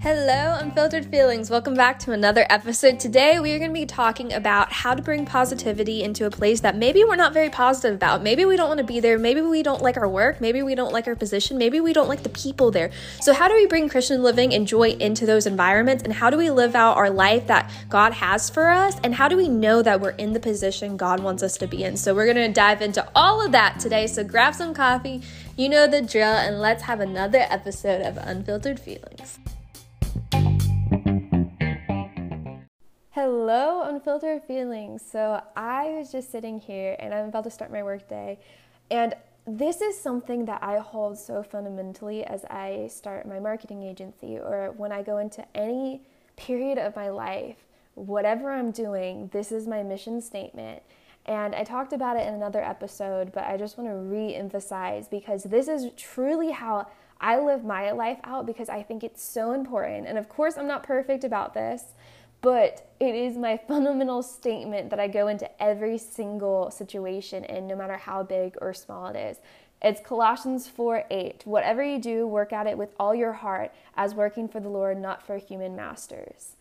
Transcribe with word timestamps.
Hello, 0.00 0.56
Unfiltered 0.58 1.04
Feelings. 1.04 1.50
Welcome 1.50 1.74
back 1.74 1.98
to 1.98 2.12
another 2.12 2.46
episode. 2.48 2.98
Today, 2.98 3.38
we 3.40 3.52
are 3.52 3.58
going 3.58 3.70
to 3.70 3.74
be 3.74 3.84
talking 3.84 4.32
about 4.32 4.72
how 4.72 4.94
to 4.94 5.02
bring 5.02 5.26
positivity 5.26 6.02
into 6.02 6.24
a 6.24 6.30
place 6.30 6.60
that 6.60 6.76
maybe 6.76 7.04
we're 7.04 7.16
not 7.16 7.34
very 7.34 7.50
positive 7.50 7.94
about. 7.94 8.22
Maybe 8.22 8.46
we 8.46 8.56
don't 8.56 8.68
want 8.68 8.78
to 8.78 8.84
be 8.84 9.00
there. 9.00 9.18
Maybe 9.18 9.42
we 9.42 9.62
don't 9.62 9.82
like 9.82 9.98
our 9.98 10.08
work. 10.08 10.40
Maybe 10.40 10.62
we 10.62 10.74
don't 10.74 10.94
like 10.94 11.06
our 11.06 11.14
position. 11.14 11.58
Maybe 11.58 11.82
we 11.82 11.92
don't 11.92 12.08
like 12.08 12.22
the 12.22 12.30
people 12.30 12.70
there. 12.70 12.90
So, 13.20 13.34
how 13.34 13.48
do 13.48 13.54
we 13.54 13.66
bring 13.66 13.90
Christian 13.90 14.22
living 14.22 14.54
and 14.54 14.66
joy 14.66 14.92
into 14.92 15.26
those 15.26 15.46
environments? 15.46 16.04
And 16.04 16.14
how 16.14 16.30
do 16.30 16.38
we 16.38 16.50
live 16.50 16.74
out 16.74 16.96
our 16.96 17.10
life 17.10 17.46
that 17.48 17.70
God 17.90 18.14
has 18.14 18.48
for 18.48 18.70
us? 18.70 18.96
And 19.04 19.14
how 19.14 19.28
do 19.28 19.36
we 19.36 19.48
know 19.48 19.82
that 19.82 20.00
we're 20.00 20.12
in 20.12 20.32
the 20.32 20.40
position 20.40 20.96
God 20.96 21.20
wants 21.20 21.42
us 21.42 21.58
to 21.58 21.66
be 21.66 21.84
in? 21.84 21.98
So, 21.98 22.14
we're 22.14 22.32
going 22.32 22.48
to 22.48 22.50
dive 22.50 22.80
into 22.80 23.06
all 23.14 23.44
of 23.44 23.52
that 23.52 23.78
today. 23.78 24.06
So, 24.06 24.24
grab 24.24 24.54
some 24.54 24.72
coffee. 24.72 25.20
You 25.58 25.68
know 25.68 25.88
the 25.88 26.00
drill, 26.00 26.22
and 26.22 26.60
let's 26.60 26.84
have 26.84 27.00
another 27.00 27.44
episode 27.50 28.02
of 28.02 28.16
Unfiltered 28.16 28.78
Feelings. 28.78 29.40
Hello, 33.10 33.82
unfiltered 33.82 34.44
feelings. 34.44 35.02
So, 35.02 35.42
I 35.56 35.96
was 35.98 36.12
just 36.12 36.30
sitting 36.30 36.60
here 36.60 36.94
and 37.00 37.12
I'm 37.12 37.26
about 37.26 37.42
to 37.42 37.50
start 37.50 37.72
my 37.72 37.82
workday, 37.82 38.38
and 38.88 39.14
this 39.48 39.80
is 39.80 39.98
something 39.98 40.44
that 40.44 40.62
I 40.62 40.78
hold 40.78 41.18
so 41.18 41.42
fundamentally 41.42 42.22
as 42.22 42.44
I 42.44 42.86
start 42.88 43.26
my 43.26 43.40
marketing 43.40 43.82
agency 43.82 44.38
or 44.38 44.72
when 44.76 44.92
I 44.92 45.02
go 45.02 45.18
into 45.18 45.44
any 45.56 46.02
period 46.36 46.78
of 46.78 46.94
my 46.94 47.08
life. 47.08 47.56
Whatever 47.96 48.52
I'm 48.52 48.70
doing, 48.70 49.28
this 49.32 49.50
is 49.50 49.66
my 49.66 49.82
mission 49.82 50.20
statement. 50.20 50.84
And 51.28 51.54
I 51.54 51.62
talked 51.62 51.92
about 51.92 52.16
it 52.16 52.26
in 52.26 52.34
another 52.34 52.62
episode, 52.62 53.30
but 53.32 53.44
I 53.44 53.56
just 53.56 53.78
want 53.78 53.88
to 53.90 53.94
re 53.94 54.34
emphasize 54.34 55.06
because 55.08 55.44
this 55.44 55.68
is 55.68 55.92
truly 55.96 56.50
how 56.50 56.88
I 57.20 57.38
live 57.38 57.64
my 57.64 57.92
life 57.92 58.18
out 58.24 58.46
because 58.46 58.68
I 58.68 58.82
think 58.82 59.04
it's 59.04 59.22
so 59.22 59.52
important. 59.52 60.06
And 60.06 60.18
of 60.18 60.28
course, 60.28 60.56
I'm 60.56 60.66
not 60.66 60.82
perfect 60.82 61.24
about 61.24 61.54
this 61.54 61.84
but 62.40 62.92
it 63.00 63.14
is 63.14 63.36
my 63.36 63.56
fundamental 63.68 64.22
statement 64.22 64.90
that 64.90 65.00
I 65.00 65.08
go 65.08 65.28
into 65.28 65.50
every 65.62 65.98
single 65.98 66.70
situation 66.70 67.44
in, 67.44 67.66
no 67.66 67.76
matter 67.76 67.96
how 67.96 68.22
big 68.22 68.56
or 68.60 68.72
small 68.74 69.06
it 69.08 69.16
is. 69.16 69.38
It's 69.80 70.00
Colossians 70.00 70.66
4 70.66 71.04
8. 71.08 71.42
Whatever 71.44 71.84
you 71.84 72.00
do, 72.00 72.26
work 72.26 72.52
at 72.52 72.66
it 72.66 72.76
with 72.76 72.94
all 72.98 73.14
your 73.14 73.32
heart, 73.32 73.72
as 73.96 74.14
working 74.14 74.48
for 74.48 74.58
the 74.58 74.68
Lord, 74.68 75.00
not 75.00 75.24
for 75.24 75.38
human 75.38 75.76
masters. 75.76 76.56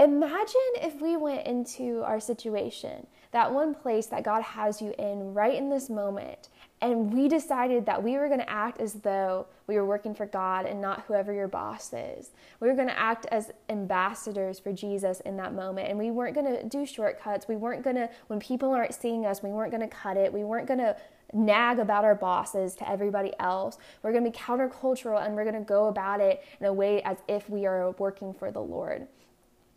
Imagine 0.00 0.72
if 0.82 1.00
we 1.00 1.16
went 1.16 1.46
into 1.46 2.02
our 2.02 2.18
situation, 2.18 3.06
that 3.30 3.52
one 3.52 3.74
place 3.74 4.06
that 4.06 4.24
God 4.24 4.42
has 4.42 4.82
you 4.82 4.92
in 4.98 5.32
right 5.32 5.54
in 5.54 5.70
this 5.70 5.88
moment, 5.88 6.48
and 6.80 7.12
we 7.12 7.28
decided 7.28 7.86
that 7.86 8.02
we 8.02 8.18
were 8.18 8.26
going 8.26 8.40
to 8.40 8.50
act 8.50 8.80
as 8.80 8.94
though 8.94 9.46
we 9.68 9.76
were 9.76 9.86
working 9.86 10.12
for 10.12 10.26
God 10.26 10.66
and 10.66 10.80
not 10.80 11.04
whoever 11.06 11.32
your 11.32 11.46
boss 11.46 11.92
is. 11.92 12.32
We 12.58 12.68
were 12.68 12.74
going 12.74 12.88
to 12.88 12.98
act 12.98 13.26
as 13.30 13.52
ambassadors 13.68 14.58
for 14.58 14.72
Jesus 14.72 15.20
in 15.20 15.36
that 15.38 15.54
moment. 15.54 15.88
And 15.88 15.98
we 15.98 16.10
weren't 16.10 16.34
going 16.34 16.54
to 16.54 16.62
do 16.64 16.84
shortcuts. 16.84 17.48
We 17.48 17.56
weren't 17.56 17.84
going 17.84 17.96
to, 17.96 18.10
when 18.26 18.38
people 18.38 18.72
aren't 18.72 18.92
seeing 18.92 19.24
us, 19.24 19.42
we 19.42 19.50
weren't 19.50 19.70
going 19.70 19.88
to 19.88 19.96
cut 19.96 20.18
it. 20.18 20.30
We 20.30 20.44
weren't 20.44 20.66
going 20.66 20.80
to 20.80 20.94
nag 21.32 21.78
about 21.78 22.04
our 22.04 22.14
bosses 22.14 22.74
to 22.76 22.90
everybody 22.90 23.32
else. 23.38 23.78
We're 24.02 24.12
going 24.12 24.24
to 24.24 24.30
be 24.30 24.36
countercultural 24.36 25.24
and 25.24 25.34
we're 25.34 25.44
going 25.44 25.54
to 25.54 25.66
go 25.66 25.86
about 25.86 26.20
it 26.20 26.42
in 26.60 26.66
a 26.66 26.72
way 26.72 27.00
as 27.04 27.16
if 27.28 27.48
we 27.48 27.64
are 27.64 27.92
working 27.92 28.34
for 28.34 28.50
the 28.50 28.60
Lord 28.60 29.06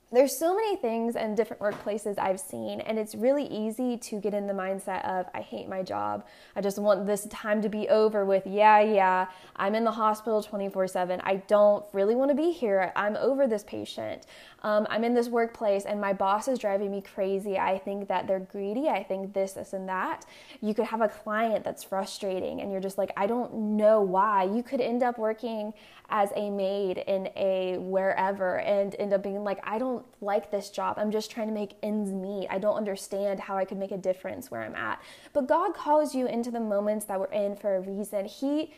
there's 0.09 0.37
so 0.37 0.55
many 0.55 0.77
things 0.77 1.17
and 1.17 1.35
different 1.35 1.61
workplaces 1.61 2.17
I've 2.17 2.39
seen, 2.39 2.79
and 2.79 2.97
it's 2.97 3.13
really 3.13 3.45
easy 3.45 3.97
to 3.97 4.21
get 4.21 4.33
in 4.33 4.47
the 4.47 4.53
mindset 4.53 5.03
of, 5.05 5.25
I 5.33 5.41
hate 5.41 5.67
my 5.67 5.83
job. 5.83 6.25
I 6.55 6.61
just 6.61 6.79
want 6.79 7.05
this 7.05 7.25
time 7.25 7.61
to 7.61 7.67
be 7.67 7.89
over 7.89 8.23
with. 8.23 8.47
Yeah, 8.47 8.79
yeah, 8.79 9.27
I'm 9.57 9.75
in 9.75 9.83
the 9.83 9.91
hospital 9.91 10.41
24 10.41 10.87
7. 10.87 11.21
I 11.25 11.37
don't 11.47 11.85
really 11.91 12.15
want 12.15 12.31
to 12.31 12.35
be 12.35 12.51
here. 12.51 12.93
I'm 12.95 13.17
over 13.17 13.47
this 13.47 13.65
patient. 13.65 14.25
Um, 14.63 14.87
I'm 14.89 15.03
in 15.03 15.13
this 15.13 15.27
workplace, 15.27 15.83
and 15.83 15.99
my 15.99 16.13
boss 16.13 16.47
is 16.47 16.57
driving 16.57 16.89
me 16.89 17.01
crazy. 17.01 17.57
I 17.57 17.77
think 17.77 18.07
that 18.07 18.27
they're 18.27 18.39
greedy. 18.39 18.87
I 18.87 19.03
think 19.03 19.33
this, 19.33 19.53
this, 19.53 19.73
and 19.73 19.89
that. 19.89 20.25
You 20.61 20.73
could 20.73 20.85
have 20.85 21.01
a 21.01 21.09
client 21.09 21.65
that's 21.65 21.83
frustrating, 21.83 22.61
and 22.61 22.71
you're 22.71 22.81
just 22.81 22.97
like, 22.97 23.11
I 23.17 23.27
don't 23.27 23.53
know 23.53 24.01
why. 24.01 24.45
You 24.45 24.63
could 24.63 24.79
end 24.79 25.03
up 25.03 25.17
working 25.17 25.73
as 26.09 26.31
a 26.35 26.49
maid 26.49 26.99
in 26.99 27.29
a 27.35 27.77
wherever 27.79 28.59
and 28.59 28.95
end 28.97 29.13
up 29.13 29.21
being 29.21 29.43
like, 29.43 29.59
I 29.63 29.77
don't 29.77 29.96
like 30.21 30.51
this 30.51 30.69
job. 30.69 30.95
I'm 30.97 31.11
just 31.11 31.31
trying 31.31 31.47
to 31.47 31.53
make 31.53 31.75
ends 31.83 32.11
meet. 32.11 32.47
I 32.49 32.57
don't 32.57 32.75
understand 32.75 33.39
how 33.39 33.57
I 33.57 33.65
could 33.65 33.77
make 33.77 33.91
a 33.91 33.97
difference 33.97 34.51
where 34.51 34.61
I'm 34.61 34.75
at. 34.75 35.01
But 35.33 35.47
God 35.47 35.73
calls 35.73 36.15
you 36.15 36.27
into 36.27 36.51
the 36.51 36.59
moments 36.59 37.05
that 37.05 37.19
we're 37.19 37.31
in 37.31 37.55
for 37.55 37.75
a 37.75 37.81
reason. 37.81 38.25
He 38.25 38.73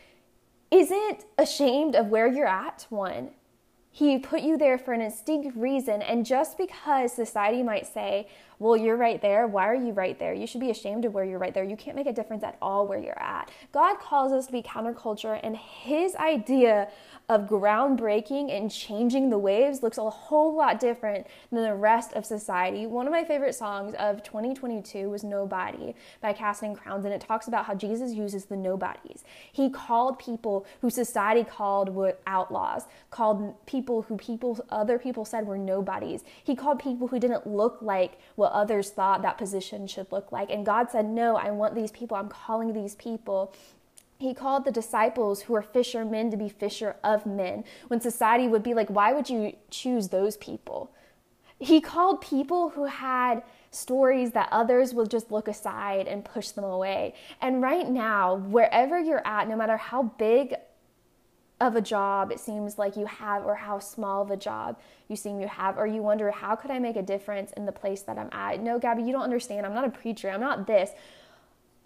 isn't 0.72 1.26
ashamed 1.38 1.96
of 1.96 2.08
where 2.08 2.28
you're 2.28 2.48
at, 2.48 2.86
one. 2.90 3.32
He 3.92 4.20
put 4.20 4.42
you 4.42 4.58
there 4.58 4.78
for 4.78 4.94
an 4.94 5.00
distinct 5.00 5.58
reason. 5.58 6.02
And 6.02 6.26
just 6.26 6.58
because 6.58 7.12
society 7.12 7.64
might 7.64 7.88
say, 7.88 8.28
well, 8.60 8.78
you're 8.78 8.98
right 8.98 9.22
there. 9.22 9.48
Why 9.48 9.68
are 9.68 9.76
you 9.76 9.94
right 9.94 10.20
there? 10.20 10.34
You 10.34 10.46
should 10.46 10.60
be 10.60 10.70
ashamed 10.70 11.06
of 11.06 11.14
where 11.14 11.26
you're 11.26 11.40
right 11.40 11.54
there. 11.54 11.64
You 11.64 11.78
can't 11.78 11.96
make 11.96 12.08
a 12.08 12.14
difference 12.14 12.44
at 12.44 12.58
all 12.62 12.86
where 12.86 13.00
you're 13.00 13.20
at. 13.20 13.50
God 13.72 14.00
calls 14.00 14.32
us 14.32 14.46
to 14.48 14.52
be 14.52 14.62
counterculture, 14.62 15.40
and 15.42 15.56
His 15.58 16.16
idea 16.16 16.90
of 17.30 17.42
groundbreaking 17.42 18.52
and 18.52 18.72
changing 18.72 19.30
the 19.30 19.38
waves 19.38 19.84
looks 19.84 20.00
a 20.00 20.10
whole 20.10 20.56
lot 20.56 20.80
different 20.80 21.28
than 21.52 21.62
the 21.62 21.76
rest 21.76 22.12
of 22.14 22.26
society. 22.26 22.88
One 22.88 23.06
of 23.06 23.14
my 23.14 23.24
favorite 23.24 23.54
songs 23.54 23.94
of 24.00 24.24
2022 24.24 25.08
was 25.10 25.24
Nobody 25.24 25.94
by 26.22 26.34
Casting 26.34 26.76
Crowns, 26.76 27.06
and 27.06 27.14
it 27.14 27.22
talks 27.22 27.48
about 27.48 27.66
how 27.66 27.76
Jesus 27.76 28.14
uses 28.14 28.46
the 28.46 28.58
nobodies. 28.58 29.24
He 29.52 29.70
called 29.70 30.18
people 30.18 30.66
who 30.82 30.90
society 30.90 31.44
called 31.44 31.90
were 31.90 32.18
outlaws, 32.26 32.86
called 33.12 33.54
people 33.68 34.02
who 34.02 34.18
people 34.18 34.60
other 34.72 34.98
people 34.98 35.24
said 35.24 35.46
were 35.46 35.58
nobodies. 35.58 36.24
He 36.44 36.56
called 36.56 36.80
people 36.80 37.08
who 37.08 37.20
didn't 37.20 37.46
look 37.46 37.78
like 37.82 38.18
what 38.36 38.52
others 38.54 38.90
thought 38.90 39.22
that 39.22 39.38
position 39.38 39.86
should 39.86 40.12
look 40.12 40.32
like. 40.32 40.50
And 40.50 40.66
God 40.66 40.90
said, 40.90 41.06
No, 41.06 41.36
I 41.36 41.52
want 41.52 41.76
these 41.76 41.92
people. 41.92 42.18
I'm 42.18 42.30
calling 42.30 42.74
these 42.74 42.96
people 42.96 43.54
he 44.20 44.34
called 44.34 44.66
the 44.66 44.72
disciples 44.72 45.42
who 45.42 45.54
were 45.54 45.62
fishermen 45.62 46.30
to 46.30 46.36
be 46.36 46.50
fisher 46.50 46.98
of 47.06 47.26
men 47.26 47.64
when 47.88 48.02
society 48.02 48.50
would 48.50 48.62
be 48.62 48.74
like, 48.74 48.90
why 48.90 49.14
would 49.14 49.30
you 49.30 49.56
choose 49.72 50.10
those 50.10 50.36
people? 50.38 50.92
He 51.58 51.80
called 51.80 52.20
people 52.20 52.70
who 52.72 52.86
had 52.86 53.44
stories 53.72 54.32
that 54.32 54.50
others 54.52 54.94
will 54.94 55.06
just 55.06 55.32
look 55.32 55.48
aside 55.48 56.06
and 56.08 56.26
push 56.26 56.50
them 56.50 56.66
away. 56.66 57.14
And 57.42 57.62
right 57.62 57.90
now, 57.90 58.36
wherever 58.36 59.00
you're 59.00 59.26
at, 59.26 59.48
no 59.48 59.56
matter 59.56 59.78
how 59.78 60.04
big 60.04 60.56
of 61.62 61.78
a 61.78 61.82
job 61.82 62.32
it 62.32 62.40
seems 62.40 62.78
like 62.78 62.98
you 62.98 63.06
have, 63.06 63.46
or 63.46 63.56
how 63.56 63.80
small 63.80 64.22
of 64.22 64.32
a 64.32 64.38
job 64.38 64.78
you 65.08 65.16
seem 65.16 65.40
you 65.40 65.48
have, 65.48 65.78
or 65.78 65.88
you 65.88 66.02
wonder, 66.02 66.32
how 66.32 66.56
could 66.56 66.72
I 66.72 66.80
make 66.80 66.96
a 66.96 67.02
difference 67.02 67.52
in 67.54 67.66
the 67.66 67.72
place 67.72 68.02
that 68.04 68.18
I'm 68.18 68.30
at? 68.32 68.62
No, 68.62 68.80
Gabby, 68.80 69.04
you 69.04 69.12
don't 69.12 69.24
understand. 69.24 69.66
I'm 69.66 69.74
not 69.74 69.86
a 69.86 69.90
preacher. 69.90 70.30
I'm 70.30 70.42
not 70.42 70.68
this 70.68 70.92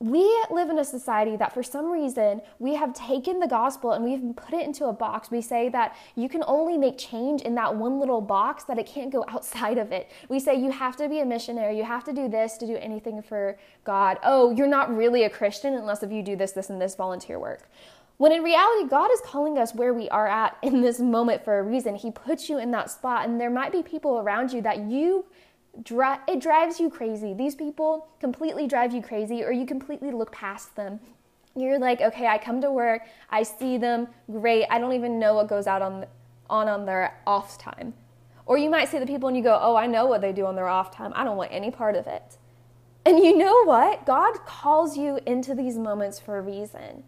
we 0.04 0.30
live 0.52 0.70
in 0.70 0.80
a 0.80 0.84
society 0.84 1.38
that 1.38 1.54
for 1.54 1.64
some 1.64 1.90
reason 1.90 2.42
we 2.60 2.76
have 2.76 2.94
taken 2.94 3.40
the 3.40 3.48
gospel 3.48 3.94
and 3.94 4.04
we've 4.04 4.36
put 4.36 4.54
it 4.54 4.66
into 4.66 4.88
a 4.88 4.92
box. 4.94 5.32
We 5.32 5.42
say 5.42 5.70
that 5.70 5.96
you 6.18 6.28
can 6.28 6.44
only 6.46 6.78
make 6.78 6.98
change 6.98 7.42
in 7.44 7.56
that 7.56 7.74
one 7.74 8.02
little 8.02 8.20
box, 8.20 8.66
that 8.66 8.78
it 8.78 8.86
can't 8.86 9.14
go 9.14 9.24
outside 9.30 9.78
of 9.78 9.94
it. 9.94 10.12
We 10.28 10.42
say 10.42 10.56
you 10.56 10.72
have 10.72 10.98
to 10.98 11.08
be 11.08 11.22
a 11.22 11.26
missionary, 11.26 11.78
you 11.78 11.86
have 11.86 12.04
to 12.04 12.12
do 12.12 12.28
this 12.28 12.58
to 12.58 12.68
do 12.68 12.76
anything 12.76 13.22
for 13.22 13.58
God. 13.86 14.20
Oh, 14.24 14.52
you're 14.52 14.68
not 14.68 14.94
really 14.94 15.24
a 15.24 15.30
Christian 15.30 15.74
unless 15.74 16.04
if 16.04 16.12
you 16.12 16.22
do 16.22 16.36
this, 16.36 16.52
this, 16.52 16.70
and 16.70 16.82
this 16.82 16.96
volunteer 16.96 17.40
work. 17.40 17.70
When 18.18 18.34
in 18.34 18.44
reality, 18.44 18.90
God 18.90 19.10
is 19.14 19.22
calling 19.24 19.58
us 19.58 19.74
where 19.74 19.94
we 19.94 20.10
are 20.10 20.28
at 20.28 20.58
in 20.62 20.82
this 20.82 21.00
moment 21.00 21.46
for 21.46 21.60
a 21.60 21.64
reason. 21.64 21.96
He 21.96 22.12
puts 22.12 22.50
you 22.50 22.58
in 22.58 22.72
that 22.72 22.92
spot, 22.92 23.28
and 23.28 23.40
there 23.40 23.50
might 23.50 23.72
be 23.72 23.82
people 23.82 24.20
around 24.20 24.52
you 24.52 24.62
that 24.64 24.80
you 24.80 25.26
dri- 25.82 26.20
it 26.28 26.40
drives 26.40 26.80
you 26.80 26.90
crazy. 26.90 27.34
These 27.34 27.56
people 27.56 28.08
completely 28.20 28.68
drive 28.68 28.94
you 28.94 29.02
crazy, 29.02 29.44
or 29.44 29.52
you 29.52 29.66
completely 29.66 30.12
look 30.12 30.32
past 30.32 30.76
them. 30.76 31.00
You're 31.56 31.80
like, 31.80 32.02
okay, 32.02 32.28
I 32.28 32.38
come 32.38 32.62
to 32.62 32.72
work, 32.72 33.04
I 33.30 33.44
see 33.44 33.78
them, 33.78 34.08
great. 34.32 34.66
I 34.70 34.80
don't 34.80 34.94
even 34.94 35.20
know 35.20 35.36
what 35.36 35.48
goes 35.48 35.68
out 35.68 35.82
on 35.82 36.06
on 36.50 36.68
on 36.68 36.86
their 36.86 37.20
off 37.26 37.58
time. 37.58 37.94
Or 38.46 38.58
you 38.58 38.70
might 38.70 38.90
see 38.90 39.00
the 39.00 39.06
people 39.06 39.30
and 39.30 39.38
you 39.38 39.44
go, 39.44 39.58
oh, 39.62 39.76
I 39.76 39.88
know 39.88 40.06
what 40.06 40.22
they 40.22 40.34
do 40.34 40.46
on 40.46 40.56
their 40.56 40.68
off 40.68 40.92
time. 40.92 41.14
I 41.16 41.24
don't 41.24 41.38
want 41.38 41.52
any 41.54 41.72
part 41.72 41.96
of 41.96 42.08
it. 42.08 42.38
And 43.06 43.20
you 43.20 43.38
know 43.38 43.64
what? 43.64 44.06
God 44.06 44.46
calls 44.46 44.98
you 44.98 45.20
into 45.26 45.56
these 45.56 45.78
moments 45.78 46.20
for 46.20 46.38
a 46.38 46.42
reason. 46.42 47.04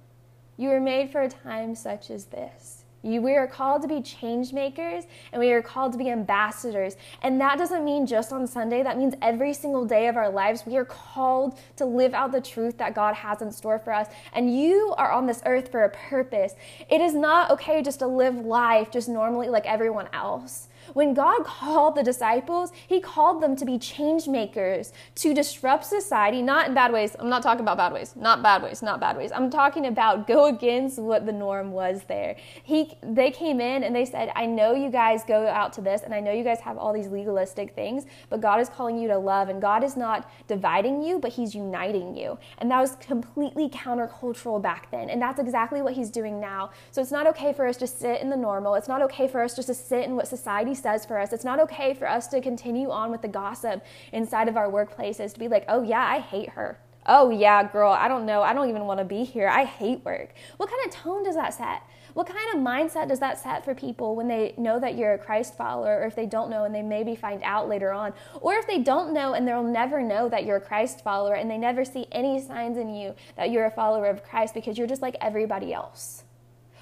You 0.57 0.69
were 0.69 0.79
made 0.79 1.09
for 1.09 1.21
a 1.21 1.29
time 1.29 1.75
such 1.75 2.09
as 2.09 2.25
this. 2.25 2.84
We 3.05 3.35
are 3.35 3.45
called 3.45 3.83
to 3.83 3.87
be 3.87 4.01
change 4.01 4.51
makers 4.51 5.05
and 5.31 5.39
we 5.39 5.51
are 5.51 5.61
called 5.61 5.91
to 5.91 5.97
be 5.97 6.09
ambassadors. 6.09 6.97
And 7.21 7.39
that 7.39 7.59
doesn't 7.59 7.85
mean 7.85 8.07
just 8.07 8.33
on 8.33 8.47
Sunday, 8.47 8.81
that 8.81 8.97
means 8.97 9.13
every 9.21 9.53
single 9.53 9.85
day 9.85 10.07
of 10.07 10.17
our 10.17 10.29
lives. 10.29 10.65
We 10.65 10.75
are 10.77 10.85
called 10.85 11.59
to 11.77 11.85
live 11.85 12.15
out 12.15 12.31
the 12.31 12.41
truth 12.41 12.77
that 12.79 12.95
God 12.95 13.13
has 13.13 13.43
in 13.43 13.51
store 13.51 13.77
for 13.77 13.93
us. 13.93 14.07
And 14.33 14.59
you 14.59 14.95
are 14.97 15.11
on 15.11 15.27
this 15.27 15.41
earth 15.45 15.69
for 15.69 15.83
a 15.83 15.89
purpose. 15.89 16.55
It 16.89 16.99
is 16.99 17.13
not 17.13 17.51
okay 17.51 17.83
just 17.83 17.99
to 17.99 18.07
live 18.07 18.37
life 18.37 18.89
just 18.89 19.07
normally 19.07 19.49
like 19.49 19.67
everyone 19.67 20.09
else. 20.11 20.67
When 20.95 21.13
God 21.13 21.43
called 21.43 21.95
the 21.95 22.03
disciples, 22.03 22.71
He 22.87 23.01
called 23.01 23.43
them 23.43 23.57
to 23.57 23.65
be 23.65 23.77
change 23.77 24.29
makers, 24.29 24.93
to 25.15 25.33
disrupt 25.33 25.85
society, 25.85 26.41
not 26.41 26.69
in 26.69 26.73
bad 26.73 26.93
ways. 26.93 27.17
I'm 27.19 27.27
not 27.27 27.43
talking 27.43 27.59
about 27.59 27.75
bad 27.75 27.91
ways, 27.91 28.15
not 28.15 28.41
bad 28.41 28.63
ways, 28.63 28.81
not 28.81 29.01
bad 29.01 29.17
ways. 29.17 29.33
I'm 29.35 29.49
talking 29.49 29.87
about 29.87 30.25
go 30.25 30.45
against 30.45 30.97
what 30.97 31.25
the 31.25 31.33
norm 31.33 31.73
was 31.73 32.03
there. 32.07 32.37
He, 32.63 32.97
they 33.03 33.29
came 33.29 33.59
in 33.59 33.83
and 33.83 33.93
they 33.93 34.05
said, 34.05 34.31
I 34.37 34.45
know 34.45 34.73
you 34.73 34.89
guys 34.89 35.25
go 35.25 35.45
out 35.47 35.73
to 35.73 35.81
this, 35.81 36.03
and 36.03 36.13
I 36.13 36.21
know 36.21 36.31
you 36.31 36.45
guys 36.45 36.61
have 36.61 36.77
all 36.77 36.93
these 36.93 37.07
legalistic 37.07 37.75
things, 37.75 38.05
but 38.29 38.39
God 38.39 38.61
is 38.61 38.69
calling 38.69 38.97
you 38.97 39.09
to 39.09 39.17
love, 39.17 39.49
and 39.49 39.61
God 39.61 39.83
is 39.83 39.97
not 39.97 40.31
dividing 40.47 41.03
you, 41.03 41.19
but 41.19 41.33
He's 41.33 41.53
uniting 41.53 42.15
you. 42.15 42.37
And 42.59 42.71
that 42.71 42.79
was 42.79 42.95
completely 43.01 43.67
countercultural 43.67 44.61
back 44.61 44.91
then. 44.91 45.09
And 45.09 45.21
that's 45.21 45.41
exactly 45.41 45.81
what 45.81 45.91
He's 45.91 46.09
doing 46.09 46.39
now. 46.39 46.69
So 46.91 47.01
it's 47.01 47.11
not 47.11 47.27
okay 47.27 47.51
for 47.51 47.67
us 47.67 47.75
to 47.77 47.87
sit 47.87 48.21
in 48.21 48.29
the 48.29 48.37
normal. 48.37 48.75
It's 48.75 48.87
not 48.87 49.01
okay 49.01 49.27
for 49.27 49.43
us 49.43 49.57
just 49.57 49.67
to 49.67 49.73
sit 49.73 50.05
in 50.05 50.15
what 50.15 50.29
society 50.29 50.73
says 50.85 51.03
for 51.03 51.17
us. 51.17 51.33
It's 51.33 51.43
not 51.43 51.59
okay 51.61 51.95
for 51.95 52.07
us 52.07 52.27
to 52.27 52.39
continue 52.39 52.91
on 52.91 53.09
with 53.09 53.23
the 53.23 53.27
gossip 53.27 53.83
inside 54.11 54.47
of 54.47 54.55
our 54.55 54.69
workplaces 54.69 55.33
to 55.33 55.39
be 55.39 55.47
like, 55.47 55.65
oh, 55.67 55.81
yeah, 55.81 56.05
I 56.05 56.19
hate 56.19 56.49
her. 56.49 56.79
Oh, 57.07 57.31
yeah, 57.31 57.63
girl, 57.63 57.91
I 57.91 58.07
don't 58.07 58.27
know. 58.27 58.43
I 58.43 58.53
don't 58.53 58.69
even 58.69 58.85
want 58.85 58.99
to 58.99 59.03
be 59.03 59.23
here. 59.23 59.47
I 59.47 59.65
hate 59.65 60.05
work. 60.05 60.35
What 60.57 60.69
kind 60.69 60.85
of 60.85 60.91
tone 60.91 61.23
does 61.23 61.33
that 61.33 61.55
set? 61.55 61.81
What 62.13 62.27
kind 62.27 62.37
of 62.53 62.61
mindset 62.61 63.07
does 63.07 63.19
that 63.19 63.39
set 63.39 63.65
for 63.65 63.73
people 63.73 64.15
when 64.15 64.27
they 64.27 64.53
know 64.57 64.79
that 64.79 64.95
you're 64.95 65.13
a 65.13 65.17
Christ 65.17 65.57
follower, 65.57 66.01
or 66.01 66.05
if 66.05 66.15
they 66.15 66.27
don't 66.27 66.51
know 66.51 66.65
and 66.65 66.73
they 66.73 66.83
maybe 66.83 67.15
find 67.15 67.41
out 67.41 67.67
later 67.67 67.91
on, 67.91 68.13
or 68.41 68.53
if 68.53 68.67
they 68.67 68.77
don't 68.77 69.11
know 69.11 69.33
and 69.33 69.47
they'll 69.47 69.63
never 69.63 70.03
know 70.03 70.29
that 70.29 70.45
you're 70.45 70.57
a 70.57 70.61
Christ 70.61 71.03
follower 71.03 71.33
and 71.33 71.49
they 71.49 71.57
never 71.57 71.83
see 71.83 72.05
any 72.11 72.39
signs 72.39 72.77
in 72.77 72.93
you 72.93 73.15
that 73.37 73.49
you're 73.49 73.65
a 73.65 73.71
follower 73.71 74.05
of 74.05 74.23
Christ 74.23 74.53
because 74.53 74.77
you're 74.77 74.87
just 74.87 75.01
like 75.01 75.17
everybody 75.19 75.73
else? 75.73 76.24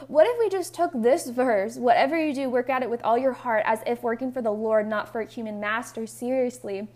What 0.08 0.28
if 0.28 0.38
we 0.38 0.50
just 0.50 0.74
took 0.74 0.92
this 0.94 1.30
verse, 1.30 1.78
whatever 1.78 2.18
you 2.18 2.34
do, 2.34 2.50
work 2.50 2.70
at 2.70 2.84
it 2.84 2.90
with 2.90 3.04
all 3.04 3.18
your 3.18 3.32
heart 3.32 3.64
as 3.66 3.80
if 3.86 4.04
working 4.04 4.32
for 4.32 4.42
the 4.42 4.52
Lord, 4.52 4.88
not 4.88 5.12
for 5.12 5.22
a 5.22 5.26
human 5.26 5.60
master, 5.60 6.06
seriously? 6.06 6.90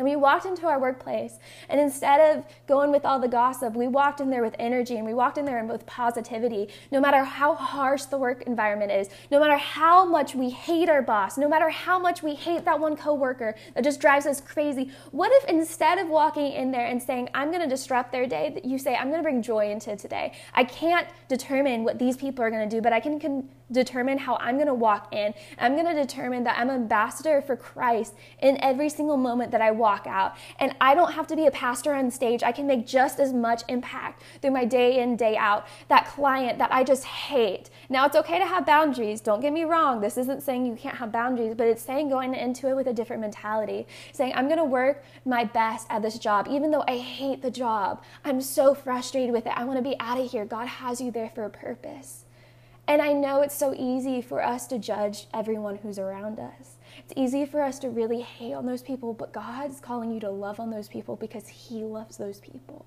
And 0.00 0.08
we 0.08 0.16
walked 0.16 0.46
into 0.46 0.66
our 0.66 0.80
workplace, 0.80 1.34
and 1.68 1.78
instead 1.78 2.34
of 2.34 2.44
going 2.66 2.90
with 2.90 3.04
all 3.04 3.18
the 3.18 3.28
gossip, 3.28 3.74
we 3.74 3.86
walked 3.86 4.22
in 4.22 4.30
there 4.30 4.42
with 4.42 4.56
energy 4.58 4.96
and 4.96 5.04
we 5.04 5.12
walked 5.12 5.36
in 5.36 5.44
there 5.44 5.62
with 5.62 5.84
positivity. 5.84 6.70
No 6.90 7.02
matter 7.02 7.22
how 7.22 7.54
harsh 7.54 8.04
the 8.04 8.16
work 8.16 8.44
environment 8.44 8.92
is, 8.92 9.10
no 9.30 9.38
matter 9.38 9.58
how 9.58 10.06
much 10.06 10.34
we 10.34 10.48
hate 10.48 10.88
our 10.88 11.02
boss, 11.02 11.36
no 11.36 11.46
matter 11.46 11.68
how 11.68 11.98
much 11.98 12.22
we 12.22 12.34
hate 12.34 12.64
that 12.64 12.80
one 12.80 12.96
coworker 12.96 13.54
that 13.74 13.84
just 13.84 14.00
drives 14.00 14.24
us 14.24 14.40
crazy, 14.40 14.90
what 15.10 15.30
if 15.34 15.44
instead 15.50 15.98
of 15.98 16.08
walking 16.08 16.50
in 16.50 16.70
there 16.70 16.86
and 16.86 17.02
saying, 17.02 17.28
I'm 17.34 17.50
going 17.50 17.62
to 17.62 17.68
disrupt 17.68 18.10
their 18.10 18.26
day, 18.26 18.58
you 18.64 18.78
say, 18.78 18.96
I'm 18.96 19.08
going 19.08 19.20
to 19.20 19.22
bring 19.22 19.42
joy 19.42 19.70
into 19.70 19.96
today? 19.96 20.32
I 20.54 20.64
can't 20.64 21.08
determine 21.28 21.84
what 21.84 21.98
these 21.98 22.16
people 22.16 22.42
are 22.42 22.50
going 22.50 22.66
to 22.66 22.74
do, 22.74 22.80
but 22.80 22.94
I 22.94 23.00
can. 23.00 23.20
can 23.20 23.50
determine 23.72 24.18
how 24.18 24.36
I'm 24.40 24.56
going 24.56 24.66
to 24.66 24.74
walk 24.74 25.14
in. 25.14 25.32
I'm 25.58 25.74
going 25.74 25.86
to 25.86 25.94
determine 25.94 26.44
that 26.44 26.58
I'm 26.58 26.70
ambassador 26.70 27.40
for 27.40 27.56
Christ 27.56 28.14
in 28.42 28.58
every 28.60 28.88
single 28.88 29.16
moment 29.16 29.52
that 29.52 29.60
I 29.60 29.70
walk 29.90 30.06
out. 30.06 30.36
And 30.60 30.74
I 30.80 30.94
don't 30.94 31.12
have 31.12 31.26
to 31.28 31.36
be 31.36 31.46
a 31.46 31.50
pastor 31.50 31.92
on 31.94 32.10
stage. 32.10 32.42
I 32.42 32.52
can 32.52 32.66
make 32.66 32.86
just 32.86 33.18
as 33.18 33.32
much 33.32 33.62
impact 33.68 34.22
through 34.40 34.52
my 34.52 34.64
day 34.64 35.00
in, 35.00 35.16
day 35.16 35.36
out. 35.36 35.66
That 35.88 36.06
client 36.06 36.58
that 36.58 36.72
I 36.72 36.84
just 36.84 37.04
hate. 37.04 37.70
Now, 37.88 38.06
it's 38.06 38.16
okay 38.22 38.38
to 38.38 38.46
have 38.46 38.64
boundaries. 38.64 39.20
Don't 39.20 39.40
get 39.40 39.52
me 39.52 39.64
wrong. 39.64 40.00
This 40.00 40.16
isn't 40.16 40.42
saying 40.42 40.66
you 40.66 40.76
can't 40.76 40.96
have 40.96 41.10
boundaries, 41.10 41.54
but 41.56 41.66
it's 41.66 41.82
saying 41.82 42.08
going 42.08 42.34
into 42.34 42.68
it 42.68 42.76
with 42.76 42.86
a 42.86 42.92
different 42.92 43.20
mentality. 43.20 43.86
Saying, 44.12 44.32
I'm 44.36 44.46
going 44.46 44.58
to 44.58 44.64
work 44.80 45.02
my 45.24 45.44
best 45.44 45.86
at 45.90 46.02
this 46.02 46.18
job, 46.18 46.46
even 46.48 46.70
though 46.70 46.84
I 46.86 46.98
hate 46.98 47.42
the 47.42 47.50
job. 47.50 48.02
I'm 48.24 48.40
so 48.40 48.74
frustrated 48.74 49.32
with 49.32 49.46
it. 49.46 49.52
I 49.56 49.64
want 49.64 49.78
to 49.78 49.82
be 49.82 49.96
out 49.98 50.20
of 50.20 50.30
here. 50.30 50.44
God 50.44 50.68
has 50.68 51.00
you 51.00 51.10
there 51.10 51.30
for 51.34 51.44
a 51.44 51.50
purpose. 51.50 52.24
And 52.86 53.00
I 53.00 53.12
know 53.12 53.42
it's 53.42 53.56
so 53.56 53.72
easy 53.72 54.20
for 54.20 54.42
us 54.42 54.66
to 54.66 54.78
judge 54.78 55.26
everyone 55.32 55.76
who's 55.76 55.98
around 55.98 56.40
us. 56.40 56.76
It's 57.10 57.18
easy 57.18 57.44
for 57.44 57.60
us 57.60 57.80
to 57.80 57.90
really 57.90 58.20
hate 58.20 58.54
on 58.54 58.66
those 58.66 58.82
people, 58.82 59.14
but 59.14 59.32
God's 59.32 59.80
calling 59.80 60.12
you 60.12 60.20
to 60.20 60.30
love 60.30 60.60
on 60.60 60.70
those 60.70 60.86
people 60.86 61.16
because 61.16 61.48
He 61.48 61.82
loves 61.82 62.18
those 62.18 62.38
people. 62.38 62.86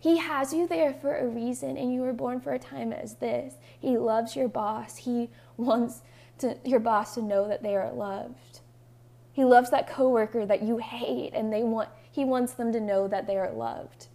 He 0.00 0.16
has 0.16 0.54
you 0.54 0.66
there 0.66 0.94
for 0.94 1.14
a 1.14 1.26
reason, 1.26 1.76
and 1.76 1.92
you 1.92 2.00
were 2.00 2.14
born 2.14 2.40
for 2.40 2.54
a 2.54 2.58
time 2.58 2.90
as 2.90 3.16
this. 3.16 3.56
He 3.78 3.98
loves 3.98 4.34
your 4.34 4.48
boss. 4.48 4.96
He 4.96 5.28
wants 5.58 6.00
to, 6.38 6.56
your 6.64 6.80
boss 6.80 7.16
to 7.16 7.22
know 7.22 7.46
that 7.48 7.62
they 7.62 7.76
are 7.76 7.92
loved. 7.92 8.60
He 9.34 9.44
loves 9.44 9.70
that 9.72 9.90
coworker 9.90 10.46
that 10.46 10.62
you 10.62 10.78
hate, 10.78 11.34
and 11.34 11.52
they 11.52 11.62
want, 11.62 11.90
he 12.10 12.24
wants 12.24 12.54
them 12.54 12.72
to 12.72 12.80
know 12.80 13.08
that 13.08 13.26
they 13.26 13.36
are 13.36 13.52
loved. 13.52 14.06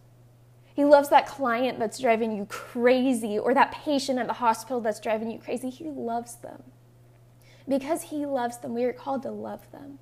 He 0.73 0.85
loves 0.85 1.09
that 1.09 1.27
client 1.27 1.77
that's 1.77 1.99
driving 1.99 2.35
you 2.35 2.45
crazy 2.45 3.37
or 3.37 3.53
that 3.53 3.73
patient 3.73 4.17
at 4.17 4.25
the 4.25 4.33
hospital 4.33 4.81
that's 4.81 4.99
driving 4.99 5.29
you 5.29 5.37
crazy. 5.37 5.69
He 5.69 5.91
loves 5.91 6.33
them. 6.37 6.63
Because 7.67 8.03
He 8.03 8.25
loves 8.25 8.57
them, 8.57 8.73
we 8.73 8.83
are 8.83 8.93
called 8.93 9.23
to 9.23 9.31
love 9.31 9.69
them. 9.71 9.99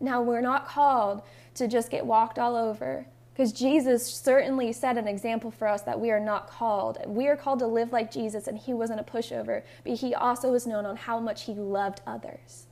Now, 0.00 0.22
we're 0.22 0.40
not 0.40 0.66
called 0.66 1.22
to 1.54 1.66
just 1.66 1.90
get 1.90 2.06
walked 2.06 2.38
all 2.38 2.54
over 2.54 3.06
because 3.32 3.52
Jesus 3.52 4.04
certainly 4.04 4.72
set 4.72 4.98
an 4.98 5.06
example 5.06 5.50
for 5.50 5.68
us 5.68 5.82
that 5.82 6.00
we 6.00 6.10
are 6.10 6.20
not 6.20 6.48
called. 6.48 6.98
We 7.06 7.28
are 7.28 7.36
called 7.36 7.60
to 7.60 7.66
live 7.66 7.92
like 7.92 8.10
Jesus, 8.10 8.48
and 8.48 8.58
He 8.58 8.74
wasn't 8.74 9.00
a 9.00 9.04
pushover, 9.04 9.62
but 9.84 9.94
He 9.94 10.14
also 10.14 10.50
was 10.50 10.66
known 10.66 10.84
on 10.84 10.96
how 10.96 11.20
much 11.20 11.44
He 11.44 11.54
loved 11.54 12.00
others. 12.06 12.66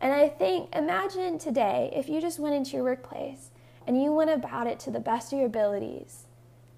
And 0.00 0.12
I 0.12 0.28
think, 0.28 0.74
imagine 0.74 1.38
today 1.38 1.90
if 1.94 2.08
you 2.08 2.20
just 2.20 2.38
went 2.38 2.54
into 2.54 2.76
your 2.76 2.84
workplace 2.84 3.50
and 3.86 4.00
you 4.00 4.12
went 4.12 4.30
about 4.30 4.66
it 4.66 4.78
to 4.80 4.90
the 4.90 5.00
best 5.00 5.32
of 5.32 5.38
your 5.38 5.46
abilities 5.46 6.26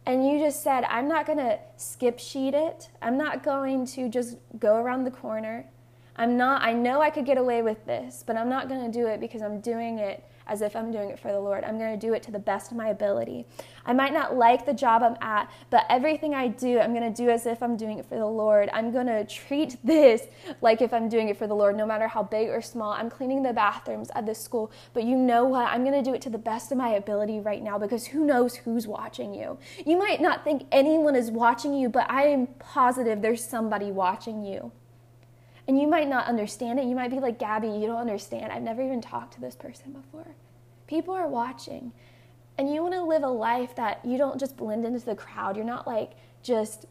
and 0.06 0.26
you 0.26 0.38
just 0.38 0.62
said, 0.62 0.84
I'm 0.84 1.08
not 1.08 1.26
going 1.26 1.38
to 1.38 1.58
skip 1.76 2.20
sheet 2.20 2.54
it. 2.54 2.88
I'm 3.02 3.18
not 3.18 3.42
going 3.42 3.84
to 3.88 4.08
just 4.08 4.36
go 4.58 4.76
around 4.76 5.04
the 5.04 5.10
corner. 5.10 5.66
I'm 6.16 6.36
not, 6.36 6.62
I 6.62 6.72
know 6.72 7.02
I 7.02 7.10
could 7.10 7.26
get 7.26 7.38
away 7.38 7.62
with 7.62 7.84
this, 7.86 8.24
but 8.26 8.36
I'm 8.36 8.48
not 8.48 8.68
going 8.68 8.90
to 8.90 8.98
do 8.98 9.06
it 9.06 9.20
because 9.20 9.42
I'm 9.42 9.60
doing 9.60 9.98
it 9.98 10.24
as 10.46 10.62
if 10.62 10.76
I'm 10.76 10.92
doing 10.92 11.10
it 11.10 11.18
for 11.18 11.32
the 11.32 11.40
Lord. 11.40 11.64
I'm 11.64 11.78
going 11.78 11.98
to 11.98 12.06
do 12.06 12.14
it 12.14 12.22
to 12.24 12.30
the 12.30 12.38
best 12.38 12.70
of 12.70 12.76
my 12.76 12.88
ability. 12.88 13.46
I 13.84 13.92
might 13.92 14.12
not 14.12 14.36
like 14.36 14.64
the 14.64 14.72
job 14.72 15.02
I'm 15.02 15.16
at, 15.20 15.50
but 15.70 15.84
everything 15.90 16.34
I 16.34 16.48
do, 16.48 16.78
I'm 16.78 16.94
going 16.94 17.12
to 17.12 17.22
do 17.22 17.30
as 17.30 17.46
if 17.46 17.62
I'm 17.62 17.76
doing 17.76 17.98
it 17.98 18.06
for 18.06 18.16
the 18.16 18.26
Lord. 18.26 18.70
I'm 18.72 18.92
going 18.92 19.06
to 19.06 19.24
treat 19.24 19.76
this 19.84 20.22
like 20.60 20.80
if 20.80 20.94
I'm 20.94 21.08
doing 21.08 21.28
it 21.28 21.36
for 21.36 21.46
the 21.46 21.54
Lord, 21.54 21.76
no 21.76 21.86
matter 21.86 22.08
how 22.08 22.22
big 22.22 22.48
or 22.48 22.62
small. 22.62 22.92
I'm 22.92 23.10
cleaning 23.10 23.42
the 23.42 23.52
bathrooms 23.52 24.08
at 24.14 24.24
this 24.24 24.40
school, 24.40 24.70
but 24.94 25.04
you 25.04 25.16
know 25.16 25.44
what? 25.44 25.68
I'm 25.68 25.84
going 25.84 26.02
to 26.02 26.08
do 26.08 26.14
it 26.14 26.22
to 26.22 26.30
the 26.30 26.38
best 26.38 26.72
of 26.72 26.78
my 26.78 26.90
ability 26.90 27.40
right 27.40 27.62
now 27.62 27.78
because 27.78 28.06
who 28.06 28.24
knows 28.24 28.56
who's 28.56 28.86
watching 28.86 29.34
you. 29.34 29.58
You 29.84 29.98
might 29.98 30.20
not 30.20 30.44
think 30.44 30.66
anyone 30.70 31.16
is 31.16 31.30
watching 31.30 31.74
you, 31.74 31.88
but 31.88 32.10
I 32.10 32.24
am 32.28 32.46
positive 32.58 33.20
there's 33.20 33.44
somebody 33.44 33.90
watching 33.90 34.44
you. 34.44 34.72
And 35.68 35.80
you 35.80 35.88
might 35.88 36.08
not 36.08 36.26
understand 36.26 36.78
it. 36.78 36.86
You 36.86 36.94
might 36.94 37.10
be 37.10 37.18
like, 37.18 37.38
Gabby, 37.38 37.68
you 37.68 37.86
don't 37.86 37.96
understand. 37.96 38.52
I've 38.52 38.62
never 38.62 38.82
even 38.82 39.00
talked 39.00 39.34
to 39.34 39.40
this 39.40 39.56
person 39.56 39.92
before. 39.92 40.34
People 40.86 41.14
are 41.14 41.26
watching. 41.26 41.92
And 42.58 42.72
you 42.72 42.82
want 42.82 42.94
to 42.94 43.02
live 43.02 43.22
a 43.22 43.28
life 43.28 43.74
that 43.76 44.04
you 44.04 44.16
don't 44.16 44.38
just 44.38 44.56
blend 44.56 44.84
into 44.84 45.04
the 45.04 45.16
crowd. 45.16 45.56
You're 45.56 45.64
not 45.64 45.86
like 45.86 46.12
just 46.42 46.86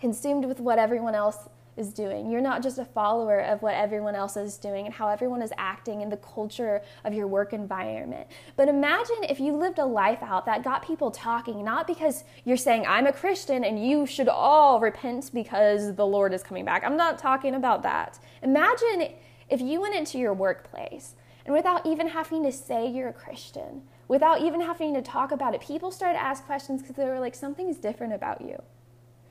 consumed 0.00 0.44
with 0.46 0.60
what 0.60 0.78
everyone 0.78 1.14
else 1.14 1.48
is 1.78 1.92
doing. 1.92 2.30
You're 2.30 2.40
not 2.40 2.62
just 2.62 2.78
a 2.78 2.84
follower 2.84 3.40
of 3.40 3.62
what 3.62 3.74
everyone 3.74 4.14
else 4.14 4.36
is 4.36 4.58
doing 4.58 4.84
and 4.84 4.94
how 4.94 5.08
everyone 5.08 5.40
is 5.40 5.52
acting 5.56 6.00
in 6.00 6.10
the 6.10 6.16
culture 6.16 6.82
of 7.04 7.14
your 7.14 7.26
work 7.26 7.52
environment. 7.52 8.26
But 8.56 8.68
imagine 8.68 9.24
if 9.28 9.38
you 9.38 9.56
lived 9.56 9.78
a 9.78 9.84
life 9.86 10.22
out 10.22 10.44
that 10.46 10.64
got 10.64 10.84
people 10.84 11.10
talking, 11.10 11.64
not 11.64 11.86
because 11.86 12.24
you're 12.44 12.56
saying, 12.56 12.84
I'm 12.86 13.06
a 13.06 13.12
Christian 13.12 13.64
and 13.64 13.84
you 13.84 14.06
should 14.06 14.28
all 14.28 14.80
repent 14.80 15.30
because 15.32 15.94
the 15.94 16.06
Lord 16.06 16.34
is 16.34 16.42
coming 16.42 16.64
back. 16.64 16.82
I'm 16.84 16.96
not 16.96 17.18
talking 17.18 17.54
about 17.54 17.82
that. 17.84 18.18
Imagine 18.42 19.14
if 19.48 19.60
you 19.60 19.80
went 19.80 19.94
into 19.94 20.18
your 20.18 20.34
workplace 20.34 21.14
and 21.46 21.54
without 21.54 21.86
even 21.86 22.08
having 22.08 22.42
to 22.42 22.52
say 22.52 22.90
you're 22.90 23.08
a 23.08 23.12
Christian, 23.12 23.82
without 24.08 24.42
even 24.42 24.60
having 24.60 24.94
to 24.94 25.02
talk 25.02 25.32
about 25.32 25.54
it, 25.54 25.60
people 25.60 25.90
started 25.90 26.18
to 26.18 26.22
ask 26.22 26.44
questions 26.44 26.82
because 26.82 26.96
they 26.96 27.06
were 27.06 27.20
like, 27.20 27.34
something's 27.34 27.76
different 27.76 28.12
about 28.12 28.40
you. 28.40 28.60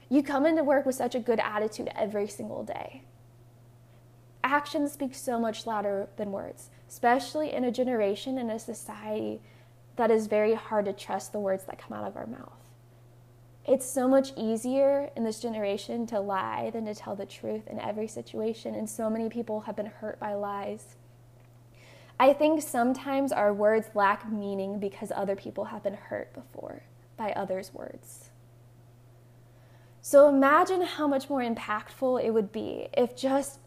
You 0.09 0.23
come 0.23 0.45
into 0.45 0.63
work 0.63 0.85
with 0.85 0.95
such 0.95 1.15
a 1.15 1.19
good 1.19 1.39
attitude 1.39 1.89
every 1.95 2.27
single 2.27 2.63
day. 2.63 3.03
Actions 4.43 4.93
speak 4.93 5.13
so 5.13 5.39
much 5.39 5.65
louder 5.65 6.07
than 6.15 6.31
words, 6.31 6.69
especially 6.87 7.51
in 7.51 7.65
a 7.65 7.71
generation 7.71 8.37
and 8.37 8.49
a 8.49 8.59
society 8.59 9.41
that 9.97 10.11
is 10.11 10.27
very 10.27 10.53
hard 10.53 10.85
to 10.85 10.93
trust 10.93 11.33
the 11.33 11.39
words 11.39 11.65
that 11.65 11.79
come 11.79 11.97
out 11.97 12.07
of 12.07 12.15
our 12.15 12.27
mouth. 12.27 12.53
It's 13.65 13.85
so 13.85 14.07
much 14.07 14.31
easier 14.37 15.09
in 15.17 15.25
this 15.25 15.41
generation 15.41 16.07
to 16.07 16.21
lie 16.21 16.69
than 16.69 16.85
to 16.85 16.95
tell 16.95 17.17
the 17.17 17.25
truth 17.25 17.67
in 17.67 17.81
every 17.81 18.07
situation, 18.07 18.75
and 18.75 18.89
so 18.89 19.09
many 19.09 19.27
people 19.27 19.61
have 19.61 19.75
been 19.75 19.87
hurt 19.87 20.21
by 20.21 20.35
lies. 20.35 20.95
I 22.17 22.31
think 22.31 22.61
sometimes 22.61 23.33
our 23.33 23.53
words 23.53 23.89
lack 23.93 24.31
meaning 24.31 24.79
because 24.79 25.11
other 25.13 25.35
people 25.35 25.65
have 25.65 25.83
been 25.83 25.95
hurt 25.95 26.33
before 26.33 26.83
by 27.17 27.33
others' 27.33 27.73
words. 27.73 28.29
So 30.07 30.29
imagine 30.29 30.83
how 30.83 31.05
much 31.05 31.29
more 31.29 31.41
impactful 31.41 32.23
it 32.23 32.33
would 32.33 32.53
be 32.53 32.87
if 32.95 33.13
just 33.13 33.59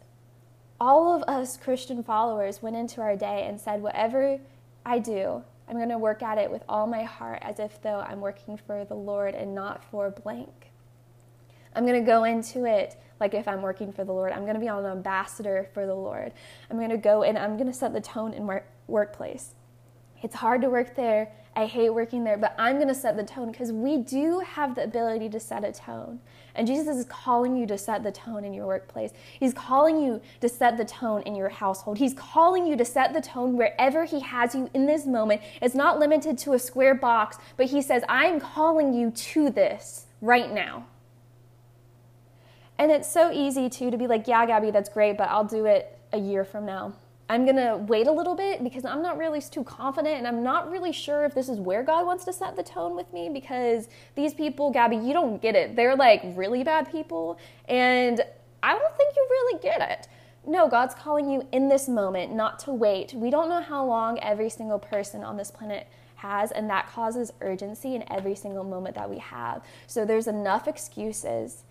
all 0.79 1.13
of 1.15 1.21
us 1.27 1.55
Christian 1.55 2.01
followers 2.01 2.63
went 2.63 2.75
into 2.75 2.99
our 2.99 3.15
day 3.15 3.45
and 3.47 3.61
said, 3.61 3.83
Whatever 3.83 4.39
I 4.83 4.97
do, 4.97 5.43
I'm 5.69 5.75
going 5.75 5.89
to 5.89 5.99
work 5.99 6.23
at 6.23 6.39
it 6.39 6.49
with 6.49 6.63
all 6.67 6.87
my 6.87 7.03
heart 7.03 7.37
as 7.43 7.59
if 7.59 7.79
though 7.83 7.99
I'm 7.99 8.21
working 8.21 8.57
for 8.57 8.83
the 8.83 8.95
Lord 8.95 9.35
and 9.35 9.53
not 9.53 9.83
for 9.91 10.09
blank. 10.09 10.71
I'm 11.75 11.85
going 11.85 12.03
to 12.03 12.07
go 12.07 12.23
into 12.23 12.65
it 12.65 12.99
like 13.19 13.35
if 13.35 13.47
I'm 13.47 13.61
working 13.61 13.93
for 13.93 14.03
the 14.03 14.11
Lord. 14.11 14.31
I'm 14.31 14.41
going 14.41 14.55
to 14.55 14.59
be 14.59 14.65
an 14.65 14.83
ambassador 14.83 15.69
for 15.75 15.85
the 15.85 15.93
Lord. 15.93 16.33
I'm 16.71 16.77
going 16.77 16.89
to 16.89 16.97
go 16.97 17.21
and 17.21 17.37
I'm 17.37 17.55
going 17.55 17.71
to 17.71 17.77
set 17.77 17.93
the 17.93 18.01
tone 18.01 18.33
in 18.33 18.47
my 18.47 18.63
workplace. 18.87 19.53
It's 20.23 20.37
hard 20.37 20.63
to 20.63 20.71
work 20.71 20.95
there. 20.95 21.31
I 21.53 21.65
hate 21.65 21.89
working 21.89 22.23
there, 22.23 22.37
but 22.37 22.55
I'm 22.57 22.77
going 22.77 22.87
to 22.87 22.95
set 22.95 23.17
the 23.17 23.23
tone 23.23 23.51
because 23.51 23.73
we 23.73 23.97
do 23.97 24.39
have 24.39 24.75
the 24.75 24.83
ability 24.83 25.27
to 25.29 25.39
set 25.39 25.65
a 25.65 25.71
tone. 25.73 26.21
And 26.55 26.65
Jesus 26.65 26.97
is 26.97 27.05
calling 27.05 27.57
you 27.57 27.65
to 27.67 27.77
set 27.77 28.03
the 28.03 28.11
tone 28.11 28.45
in 28.45 28.53
your 28.53 28.67
workplace. 28.67 29.11
He's 29.37 29.53
calling 29.53 30.01
you 30.01 30.21
to 30.39 30.47
set 30.47 30.77
the 30.77 30.85
tone 30.85 31.23
in 31.23 31.35
your 31.35 31.49
household. 31.49 31.97
He's 31.97 32.13
calling 32.13 32.65
you 32.65 32.77
to 32.77 32.85
set 32.85 33.13
the 33.13 33.21
tone 33.21 33.57
wherever 33.57 34.05
He 34.05 34.21
has 34.21 34.55
you 34.55 34.69
in 34.73 34.85
this 34.85 35.05
moment. 35.05 35.41
It's 35.61 35.75
not 35.75 35.99
limited 35.99 36.37
to 36.39 36.53
a 36.53 36.59
square 36.59 36.95
box, 36.95 37.37
but 37.57 37.65
He 37.65 37.81
says, 37.81 38.03
I'm 38.07 38.39
calling 38.39 38.93
you 38.93 39.11
to 39.11 39.49
this 39.49 40.05
right 40.21 40.51
now. 40.51 40.85
And 42.77 42.91
it's 42.91 43.11
so 43.11 43.29
easy 43.31 43.69
too 43.69 43.91
to 43.91 43.97
be 43.97 44.07
like, 44.07 44.27
yeah, 44.27 44.45
Gabby, 44.45 44.71
that's 44.71 44.89
great, 44.89 45.17
but 45.17 45.29
I'll 45.29 45.43
do 45.43 45.65
it 45.65 45.99
a 46.13 46.17
year 46.17 46.45
from 46.45 46.65
now. 46.65 46.93
I'm 47.31 47.45
going 47.45 47.55
to 47.55 47.77
wait 47.87 48.07
a 48.07 48.11
little 48.11 48.35
bit 48.35 48.61
because 48.61 48.83
I'm 48.83 49.01
not 49.01 49.17
really 49.17 49.39
too 49.39 49.63
confident 49.63 50.17
and 50.17 50.27
I'm 50.27 50.43
not 50.43 50.69
really 50.69 50.91
sure 50.91 51.23
if 51.23 51.33
this 51.33 51.47
is 51.47 51.59
where 51.59 51.81
God 51.81 52.05
wants 52.05 52.25
to 52.25 52.33
set 52.33 52.57
the 52.57 52.63
tone 52.63 52.93
with 52.93 53.13
me 53.13 53.29
because 53.29 53.87
these 54.15 54.33
people, 54.33 54.69
Gabby, 54.69 54.97
you 54.97 55.13
don't 55.13 55.41
get 55.41 55.55
it. 55.55 55.77
They're 55.77 55.95
like 55.95 56.23
really 56.35 56.65
bad 56.65 56.91
people 56.91 57.39
and 57.69 58.19
I 58.61 58.77
don't 58.77 58.97
think 58.97 59.15
you 59.15 59.25
really 59.29 59.59
get 59.61 59.81
it. 59.81 60.09
No, 60.45 60.67
God's 60.67 60.93
calling 60.93 61.29
you 61.29 61.47
in 61.53 61.69
this 61.69 61.87
moment, 61.87 62.33
not 62.33 62.59
to 62.59 62.73
wait. 62.73 63.13
We 63.13 63.29
don't 63.29 63.47
know 63.47 63.61
how 63.61 63.85
long 63.85 64.19
every 64.19 64.49
single 64.49 64.79
person 64.79 65.23
on 65.23 65.37
this 65.37 65.51
planet 65.51 65.87
has, 66.15 66.51
and 66.51 66.69
that 66.69 66.89
causes 66.89 67.31
urgency 67.39 67.95
in 67.95 68.03
every 68.11 68.35
single 68.35 68.63
moment 68.63 68.95
that 68.95 69.09
we 69.09 69.19
have. 69.19 69.63
So 69.87 70.03
there's 70.03 70.27
enough 70.27 70.67
excuses 70.67 71.63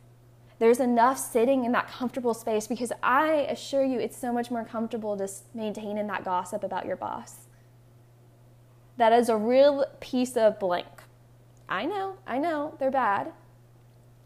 there's 0.60 0.78
enough 0.78 1.18
sitting 1.18 1.64
in 1.64 1.72
that 1.72 1.88
comfortable 1.88 2.34
space 2.34 2.66
because 2.66 2.92
I 3.02 3.46
assure 3.48 3.82
you 3.82 3.98
it's 3.98 4.16
so 4.16 4.30
much 4.30 4.50
more 4.50 4.64
comfortable 4.64 5.16
to 5.16 5.28
maintain 5.54 5.96
in 5.96 6.06
that 6.08 6.22
gossip 6.22 6.62
about 6.62 6.86
your 6.86 6.96
boss. 6.96 7.46
That 8.98 9.12
is 9.12 9.30
a 9.30 9.36
real 9.38 9.86
piece 10.00 10.36
of 10.36 10.60
blank. 10.60 10.86
I 11.66 11.86
know, 11.86 12.18
I 12.26 12.38
know, 12.38 12.76
they're 12.78 12.90
bad. 12.90 13.32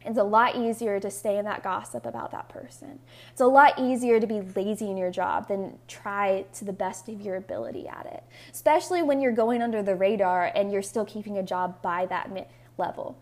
It's 0.05 0.19
a 0.19 0.25
lot 0.25 0.57
easier 0.57 0.99
to 0.99 1.11
stay 1.11 1.38
in 1.38 1.45
that 1.45 1.62
gossip 1.62 2.05
about 2.05 2.33
that 2.33 2.49
person. 2.49 2.99
It's 3.31 3.41
a 3.41 3.47
lot 3.47 3.79
easier 3.79 4.19
to 4.19 4.26
be 4.26 4.41
lazy 4.41 4.91
in 4.91 4.97
your 4.97 5.12
job 5.12 5.47
than 5.47 5.79
try 5.87 6.47
to 6.55 6.64
the 6.64 6.73
best 6.73 7.09
of 7.09 7.21
your 7.21 7.37
ability 7.37 7.87
at 7.87 8.07
it, 8.07 8.25
especially 8.53 9.03
when 9.03 9.21
you're 9.21 9.33
going 9.33 9.62
under 9.62 9.85
the 9.85 9.95
radar 9.95 10.50
and 10.53 10.73
you're 10.73 10.83
still 10.83 11.05
keeping 11.05 11.38
a 11.38 11.45
job 11.45 11.81
by 11.81 12.07
that 12.07 12.29
level. 12.76 13.17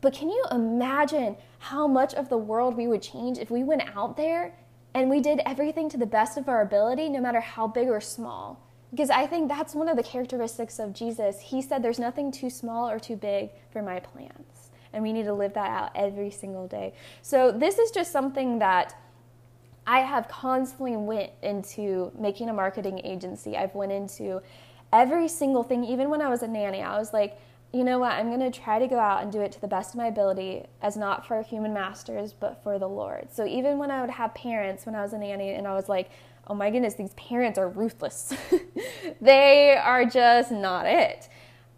But 0.00 0.12
can 0.12 0.28
you 0.28 0.44
imagine 0.50 1.36
how 1.58 1.86
much 1.86 2.14
of 2.14 2.28
the 2.28 2.38
world 2.38 2.76
we 2.76 2.86
would 2.86 3.02
change 3.02 3.38
if 3.38 3.50
we 3.50 3.64
went 3.64 3.82
out 3.96 4.16
there 4.16 4.54
and 4.94 5.10
we 5.10 5.20
did 5.20 5.40
everything 5.44 5.88
to 5.90 5.96
the 5.96 6.06
best 6.06 6.38
of 6.38 6.48
our 6.48 6.62
ability, 6.62 7.08
no 7.08 7.20
matter 7.20 7.40
how 7.40 7.66
big 7.66 7.88
or 7.88 8.00
small? 8.00 8.60
Because 8.90 9.10
I 9.10 9.26
think 9.26 9.48
that's 9.48 9.74
one 9.74 9.88
of 9.88 9.96
the 9.96 10.02
characteristics 10.02 10.78
of 10.78 10.94
Jesus. 10.94 11.40
He 11.40 11.60
said, 11.60 11.82
There's 11.82 11.98
nothing 11.98 12.32
too 12.32 12.48
small 12.48 12.88
or 12.88 12.98
too 12.98 13.16
big 13.16 13.50
for 13.70 13.82
my 13.82 14.00
plans. 14.00 14.70
And 14.92 15.02
we 15.02 15.12
need 15.12 15.24
to 15.24 15.34
live 15.34 15.52
that 15.54 15.70
out 15.70 15.90
every 15.94 16.30
single 16.30 16.66
day. 16.66 16.94
So, 17.20 17.52
this 17.52 17.78
is 17.78 17.90
just 17.90 18.10
something 18.10 18.60
that 18.60 18.94
I 19.86 20.00
have 20.00 20.28
constantly 20.28 20.96
went 20.96 21.30
into 21.42 22.12
making 22.18 22.48
a 22.48 22.54
marketing 22.54 23.00
agency. 23.04 23.56
I've 23.56 23.74
went 23.74 23.92
into 23.92 24.40
every 24.92 25.28
single 25.28 25.62
thing, 25.62 25.84
even 25.84 26.08
when 26.08 26.22
I 26.22 26.28
was 26.28 26.42
a 26.42 26.48
nanny. 26.48 26.82
I 26.82 26.98
was 26.98 27.12
like, 27.12 27.38
you 27.72 27.84
know 27.84 27.98
what, 27.98 28.12
I'm 28.12 28.28
going 28.28 28.50
to 28.50 28.60
try 28.60 28.78
to 28.78 28.86
go 28.86 28.98
out 28.98 29.22
and 29.22 29.30
do 29.30 29.40
it 29.40 29.52
to 29.52 29.60
the 29.60 29.68
best 29.68 29.90
of 29.90 29.98
my 29.98 30.06
ability, 30.06 30.64
as 30.80 30.96
not 30.96 31.26
for 31.26 31.42
human 31.42 31.74
masters, 31.74 32.32
but 32.32 32.62
for 32.62 32.78
the 32.78 32.88
Lord. 32.88 33.28
So 33.30 33.46
even 33.46 33.78
when 33.78 33.90
I 33.90 34.00
would 34.00 34.10
have 34.10 34.34
parents 34.34 34.86
when 34.86 34.94
I 34.94 35.02
was 35.02 35.12
a 35.12 35.18
nanny 35.18 35.50
and 35.50 35.66
I 35.66 35.74
was 35.74 35.88
like, 35.88 36.10
oh 36.46 36.54
my 36.54 36.70
goodness, 36.70 36.94
these 36.94 37.12
parents 37.14 37.58
are 37.58 37.68
ruthless, 37.68 38.32
they 39.20 39.76
are 39.76 40.06
just 40.06 40.50
not 40.50 40.86
it. 40.86 41.28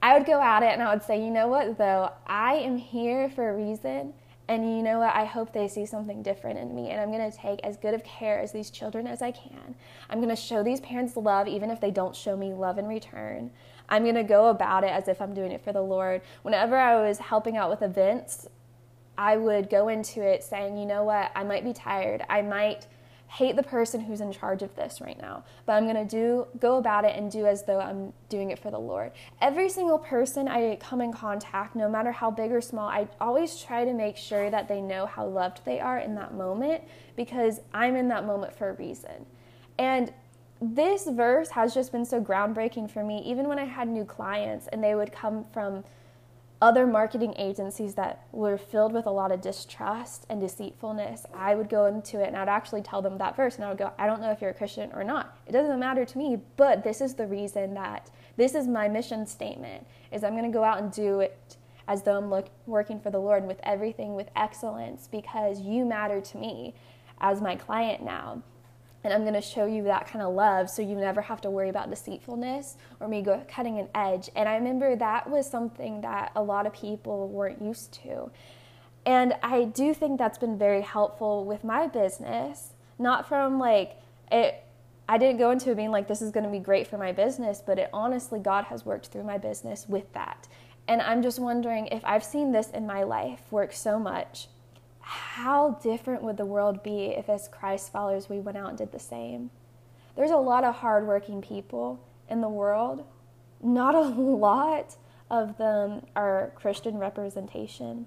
I 0.03 0.17
would 0.17 0.27
go 0.27 0.41
at 0.41 0.63
it 0.63 0.73
and 0.73 0.83
I 0.83 0.95
would 0.95 1.03
say, 1.03 1.23
you 1.23 1.31
know 1.31 1.49
what, 1.49 1.77
though, 1.77 2.13
I 2.27 2.55
am 2.55 2.77
here 2.77 3.29
for 3.29 3.51
a 3.51 3.57
reason. 3.57 4.15
And 4.49 4.65
you 4.65 4.83
know 4.83 4.99
what? 4.99 5.15
I 5.15 5.27
hope 5.27 5.53
they 5.53 5.69
see 5.69 5.87
something 5.87 6.25
different 6.25 6.59
in 6.59 6.75
me. 6.75 6.91
And 6.91 7.01
I'm 7.01 7.13
going 7.13 7.31
to 7.31 7.37
take 7.37 7.61
as 7.61 7.77
good 7.77 7.95
of 7.95 8.03
care 8.03 8.41
as 8.41 8.51
these 8.51 8.69
children 8.69 9.07
as 9.07 9.23
I 9.23 9.31
can. 9.31 9.77
I'm 10.09 10.19
going 10.19 10.29
to 10.29 10.35
show 10.35 10.65
these 10.65 10.81
parents 10.81 11.17
love, 11.17 11.47
even 11.47 11.71
if 11.71 11.81
they 11.81 11.93
don't 11.93 12.17
show 12.17 12.37
me 12.37 12.53
love 12.53 12.77
in 12.77 12.87
return. 12.89 13.53
I'm 13.91 14.05
going 14.05 14.15
to 14.15 14.23
go 14.23 14.49
about 14.49 14.85
it 14.85 14.91
as 14.91 15.09
if 15.09 15.21
I'm 15.21 15.35
doing 15.35 15.53
it 15.53 15.63
for 15.63 15.73
the 15.73 15.83
Lord. 15.83 16.23
Whenever 16.43 16.77
I 16.77 17.01
was 17.01 17.19
helping 17.19 17.57
out 17.57 17.71
with 17.71 17.83
events, 17.83 18.47
I 19.19 19.37
would 19.37 19.69
go 19.69 19.89
into 19.89 20.23
it 20.23 20.43
saying, 20.43 20.79
you 20.79 20.87
know 20.87 21.05
what, 21.05 21.31
I 21.35 21.45
might 21.45 21.65
be 21.65 21.73
tired. 21.73 22.25
I 22.29 22.43
might 22.43 22.87
hate 23.31 23.55
the 23.55 23.63
person 23.63 24.01
who's 24.01 24.21
in 24.21 24.33
charge 24.33 24.61
of 24.61 24.75
this 24.75 25.01
right 25.01 25.21
now, 25.21 25.45
but 25.65 25.75
I'm 25.75 25.85
going 25.85 25.95
to 25.95 26.05
do 26.05 26.49
go 26.59 26.79
about 26.79 27.05
it 27.05 27.17
and 27.17 27.31
do 27.31 27.47
as 27.47 27.65
though 27.65 27.79
I'm 27.79 28.13
doing 28.29 28.51
it 28.51 28.59
for 28.59 28.73
the 28.73 28.79
Lord. 28.79 29.13
Every 29.41 29.69
single 29.69 29.99
person 29.99 30.49
I 30.49 30.77
come 30.77 31.01
in 31.01 31.13
contact, 31.13 31.77
no 31.77 31.89
matter 31.89 32.11
how 32.11 32.33
big 32.33 32.51
or 32.51 32.61
small, 32.61 32.89
I 32.89 33.07
always 33.21 33.63
try 33.63 33.85
to 33.85 33.93
make 33.93 34.17
sure 34.17 34.51
that 34.51 34.67
they 34.67 34.81
know 34.81 35.07
how 35.07 35.27
loved 35.27 35.65
they 35.65 35.79
are 35.79 35.99
in 35.99 36.17
that 36.17 36.35
moment 36.35 36.83
because 37.15 37.61
I'm 37.73 37.95
in 37.95 38.09
that 38.09 38.27
moment 38.27 38.57
for 38.57 38.71
a 38.71 38.73
reason. 38.73 39.27
And 39.79 40.13
this 40.61 41.09
verse 41.09 41.51
has 41.51 41.75
just 41.75 41.91
been 41.91 42.05
so 42.05 42.21
groundbreaking 42.21 42.91
for 42.91 43.03
me, 43.03 43.23
even 43.25 43.49
when 43.49 43.59
I 43.59 43.65
had 43.65 43.89
new 43.89 44.05
clients 44.05 44.67
and 44.69 44.85
they 44.85 44.95
would 44.95 45.13
come 45.13 45.45
from 45.53 45.85
other 46.63 46.87
marketing 46.87 47.33
agencies 47.39 47.95
that 47.95 48.27
were 48.33 48.59
filled 48.59 48.93
with 48.93 49.07
a 49.07 49.11
lot 49.11 49.33
of 49.33 49.41
distrust 49.41 50.27
and 50.29 50.41
deceitfulness, 50.41 51.25
I 51.35 51.55
would 51.55 51.71
go 51.71 51.87
into 51.87 52.21
it 52.21 52.27
and 52.27 52.37
I 52.37 52.41
would 52.41 52.51
actually 52.51 52.83
tell 52.83 53.01
them 53.01 53.17
that 53.17 53.35
verse 53.35 53.57
and 53.57 53.65
I 53.65 53.69
would 53.71 53.79
go, 53.79 53.93
I 53.99 54.07
don't 54.07 54.21
know 54.21 54.31
if 54.31 54.43
you're 54.43 54.51
a 54.51 54.55
Christian 54.55 54.91
or 54.93 55.03
not. 55.03 55.39
It 55.47 55.53
doesn't 55.53 55.81
matter 55.81 56.05
to 56.05 56.19
me, 56.19 56.39
but 56.59 56.85
this 56.85 57.01
is 57.01 57.15
the 57.15 57.27
reason 57.27 57.73
that 57.75 58.11
this 58.37 58.55
is 58.55 58.67
my 58.67 58.89
mission 58.89 59.27
statement 59.27 59.87
is 60.13 60.23
I'm 60.23 60.37
going 60.37 60.51
to 60.51 60.57
go 60.57 60.65
out 60.65 60.83
and 60.83 60.93
do 60.93 61.21
it 61.21 61.57
as 61.89 62.03
though 62.03 62.19
I'm 62.19 62.29
look, 62.29 62.51
working 62.67 63.01
for 63.01 63.11
the 63.11 63.19
Lord 63.19 63.47
with 63.47 63.59
everything 63.63 64.15
with 64.15 64.29
excellence 64.37 65.09
because 65.11 65.63
you 65.63 65.87
matter 65.87 66.21
to 66.21 66.37
me 66.37 66.75
as 67.23 67.41
my 67.41 67.57
client 67.57 68.03
now 68.03 68.43
and 69.03 69.13
I'm 69.15 69.23
going 69.23 69.35
to 69.35 69.41
show 69.41 69.65
you 69.65 69.85
that 69.85 70.07
kind 70.07 70.23
of 70.23 70.35
love 70.35 70.69
so 70.69 70.83
you 70.83 70.95
never 70.95 71.23
have 71.23 71.41
to 71.43 71.51
worry 71.51 71.71
about 71.71 71.89
deceitfulness 71.89 72.77
or 72.99 73.09
me 73.09 73.23
go 73.23 73.43
cutting 73.49 73.79
an 73.79 73.89
edge. 73.95 74.29
And 74.37 74.49
I 74.49 74.57
remember 74.57 74.95
that 74.97 75.31
was 75.31 75.49
something 75.49 76.03
that 76.03 76.33
a 76.37 76.43
lot 76.43 76.67
of 76.67 76.73
people 76.73 77.29
weren't 77.29 77.63
used 77.63 77.95
to. 78.05 78.31
And 79.07 79.35
I 79.43 79.65
do 79.65 79.95
think 79.95 80.19
that's 80.19 80.39
been 80.39 80.59
very 80.59 80.83
helpful 80.83 81.45
with 81.45 81.65
my 81.65 81.87
business, 81.87 82.75
not 82.99 83.27
from 83.27 83.59
like 83.59 83.97
it 84.31 84.65
I 85.09 85.19
didn't 85.19 85.39
go 85.39 85.51
into 85.51 85.73
it 85.73 85.77
being 85.77 85.91
like 85.91 86.07
this 86.07 86.23
is 86.23 86.31
going 86.31 86.45
to 86.45 86.51
be 86.51 86.61
great 86.61 86.87
for 86.87 86.97
my 86.97 87.11
business, 87.11 87.61
but 87.65 87.81
it 87.81 87.91
honestly 87.93 88.39
God 88.39 88.67
has 88.67 88.87
worked 88.87 89.07
through 89.09 89.25
my 89.25 89.39
business 89.39 89.89
with 89.89 90.13
that. 90.13 90.47
And 90.87 91.03
I'm 91.03 91.21
just 91.21 91.41
wondering 91.41 91.89
if 91.89 92.05
I've 92.05 92.23
seen 92.23 92.53
this 92.53 92.71
in 92.71 92.87
my 92.87 93.03
life 93.03 93.41
work 93.51 93.73
so 93.73 93.99
much 93.99 94.47
how 95.11 95.71
different 95.83 96.23
would 96.23 96.37
the 96.37 96.47
world 96.47 96.85
be 96.85 97.07
if, 97.07 97.29
as 97.29 97.49
Christ 97.49 97.91
followers, 97.91 98.29
we 98.29 98.39
went 98.39 98.57
out 98.57 98.69
and 98.69 98.79
did 98.79 98.93
the 98.93 99.01
same? 99.01 99.51
There's 100.15 100.31
a 100.31 100.37
lot 100.37 100.63
of 100.63 100.77
hardworking 100.77 101.43
people 101.43 102.01
in 102.29 102.41
the 102.41 102.49
world. 102.49 103.05
Not 103.61 103.97
a 103.97 104.01
lot 104.09 104.97
of 105.29 105.59
them 105.59 106.07
are 106.15 106.53
Christian 106.55 106.97
representation. 106.97 108.07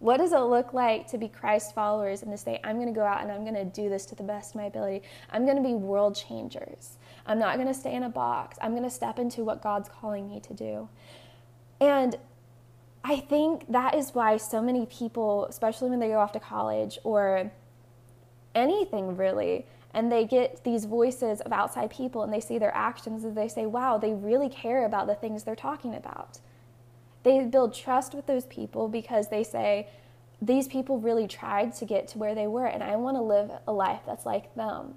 What 0.00 0.16
does 0.16 0.32
it 0.32 0.40
look 0.40 0.72
like 0.72 1.06
to 1.06 1.18
be 1.18 1.28
Christ 1.28 1.72
followers 1.72 2.22
and 2.22 2.32
to 2.32 2.36
say, 2.36 2.58
I'm 2.64 2.78
going 2.80 2.92
to 2.92 2.92
go 2.92 3.04
out 3.04 3.22
and 3.22 3.30
I'm 3.30 3.44
going 3.44 3.54
to 3.54 3.64
do 3.64 3.88
this 3.88 4.04
to 4.06 4.16
the 4.16 4.24
best 4.24 4.50
of 4.50 4.56
my 4.56 4.64
ability? 4.64 5.02
I'm 5.30 5.44
going 5.44 5.56
to 5.56 5.62
be 5.62 5.74
world 5.74 6.16
changers. 6.16 6.98
I'm 7.26 7.38
not 7.38 7.54
going 7.54 7.68
to 7.68 7.74
stay 7.74 7.94
in 7.94 8.02
a 8.02 8.08
box. 8.08 8.58
I'm 8.60 8.72
going 8.72 8.82
to 8.82 8.90
step 8.90 9.20
into 9.20 9.44
what 9.44 9.62
God's 9.62 9.88
calling 9.88 10.28
me 10.28 10.40
to 10.40 10.52
do. 10.52 10.88
And 11.80 12.16
I 13.04 13.18
think 13.18 13.70
that 13.70 13.94
is 13.94 14.14
why 14.14 14.36
so 14.36 14.62
many 14.62 14.86
people, 14.86 15.46
especially 15.46 15.90
when 15.90 15.98
they 15.98 16.08
go 16.08 16.18
off 16.18 16.32
to 16.32 16.40
college 16.40 16.98
or 17.02 17.50
anything 18.54 19.16
really, 19.16 19.66
and 19.94 20.10
they 20.10 20.24
get 20.24 20.64
these 20.64 20.84
voices 20.84 21.40
of 21.40 21.52
outside 21.52 21.90
people 21.90 22.22
and 22.22 22.32
they 22.32 22.40
see 22.40 22.58
their 22.58 22.74
actions 22.74 23.24
and 23.24 23.36
they 23.36 23.48
say, 23.48 23.66
wow, 23.66 23.98
they 23.98 24.12
really 24.12 24.48
care 24.48 24.84
about 24.84 25.06
the 25.06 25.14
things 25.14 25.42
they're 25.42 25.56
talking 25.56 25.94
about. 25.94 26.38
They 27.24 27.44
build 27.44 27.74
trust 27.74 28.14
with 28.14 28.26
those 28.26 28.46
people 28.46 28.88
because 28.88 29.28
they 29.28 29.44
say, 29.44 29.88
these 30.40 30.66
people 30.66 30.98
really 30.98 31.28
tried 31.28 31.72
to 31.74 31.84
get 31.84 32.08
to 32.08 32.18
where 32.18 32.34
they 32.34 32.48
were, 32.48 32.66
and 32.66 32.82
I 32.82 32.96
want 32.96 33.16
to 33.16 33.22
live 33.22 33.50
a 33.68 33.72
life 33.72 34.00
that's 34.04 34.26
like 34.26 34.52
them. 34.56 34.94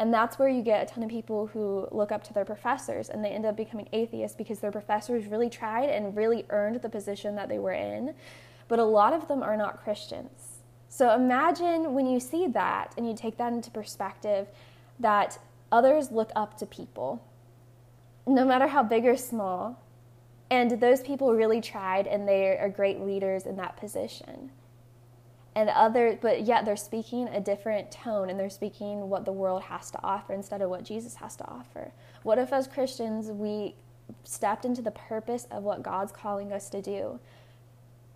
And 0.00 0.14
that's 0.14 0.38
where 0.38 0.48
you 0.48 0.62
get 0.62 0.82
a 0.82 0.94
ton 0.94 1.04
of 1.04 1.10
people 1.10 1.48
who 1.48 1.86
look 1.92 2.10
up 2.10 2.24
to 2.24 2.32
their 2.32 2.46
professors 2.46 3.10
and 3.10 3.22
they 3.22 3.28
end 3.28 3.44
up 3.44 3.54
becoming 3.54 3.86
atheists 3.92 4.34
because 4.34 4.58
their 4.58 4.72
professors 4.72 5.26
really 5.26 5.50
tried 5.50 5.90
and 5.90 6.16
really 6.16 6.46
earned 6.48 6.80
the 6.80 6.88
position 6.88 7.34
that 7.34 7.50
they 7.50 7.58
were 7.58 7.74
in. 7.74 8.14
But 8.66 8.78
a 8.78 8.84
lot 8.84 9.12
of 9.12 9.28
them 9.28 9.42
are 9.42 9.58
not 9.58 9.84
Christians. 9.84 10.60
So 10.88 11.14
imagine 11.14 11.92
when 11.92 12.06
you 12.06 12.18
see 12.18 12.46
that 12.46 12.94
and 12.96 13.06
you 13.06 13.14
take 13.14 13.36
that 13.36 13.52
into 13.52 13.70
perspective 13.70 14.48
that 15.00 15.38
others 15.70 16.10
look 16.10 16.30
up 16.34 16.56
to 16.60 16.66
people, 16.66 17.22
no 18.26 18.46
matter 18.46 18.68
how 18.68 18.82
big 18.82 19.04
or 19.04 19.18
small. 19.18 19.84
And 20.50 20.80
those 20.80 21.02
people 21.02 21.34
really 21.34 21.60
tried 21.60 22.06
and 22.06 22.26
they 22.26 22.56
are 22.56 22.70
great 22.70 23.00
leaders 23.02 23.44
in 23.44 23.56
that 23.56 23.76
position. 23.76 24.50
And 25.54 25.68
other 25.68 26.18
but 26.20 26.42
yet 26.42 26.64
they're 26.64 26.76
speaking 26.76 27.28
a 27.28 27.40
different 27.40 27.90
tone 27.90 28.30
and 28.30 28.38
they're 28.38 28.50
speaking 28.50 29.08
what 29.08 29.24
the 29.24 29.32
world 29.32 29.62
has 29.62 29.90
to 29.90 29.98
offer 30.02 30.32
instead 30.32 30.62
of 30.62 30.70
what 30.70 30.84
Jesus 30.84 31.16
has 31.16 31.36
to 31.36 31.44
offer. 31.48 31.92
What 32.22 32.38
if 32.38 32.52
as 32.52 32.66
Christians 32.66 33.28
we 33.28 33.74
stepped 34.24 34.64
into 34.64 34.82
the 34.82 34.90
purpose 34.90 35.46
of 35.50 35.62
what 35.62 35.82
God's 35.82 36.12
calling 36.12 36.52
us 36.52 36.68
to 36.70 36.82
do 36.82 37.18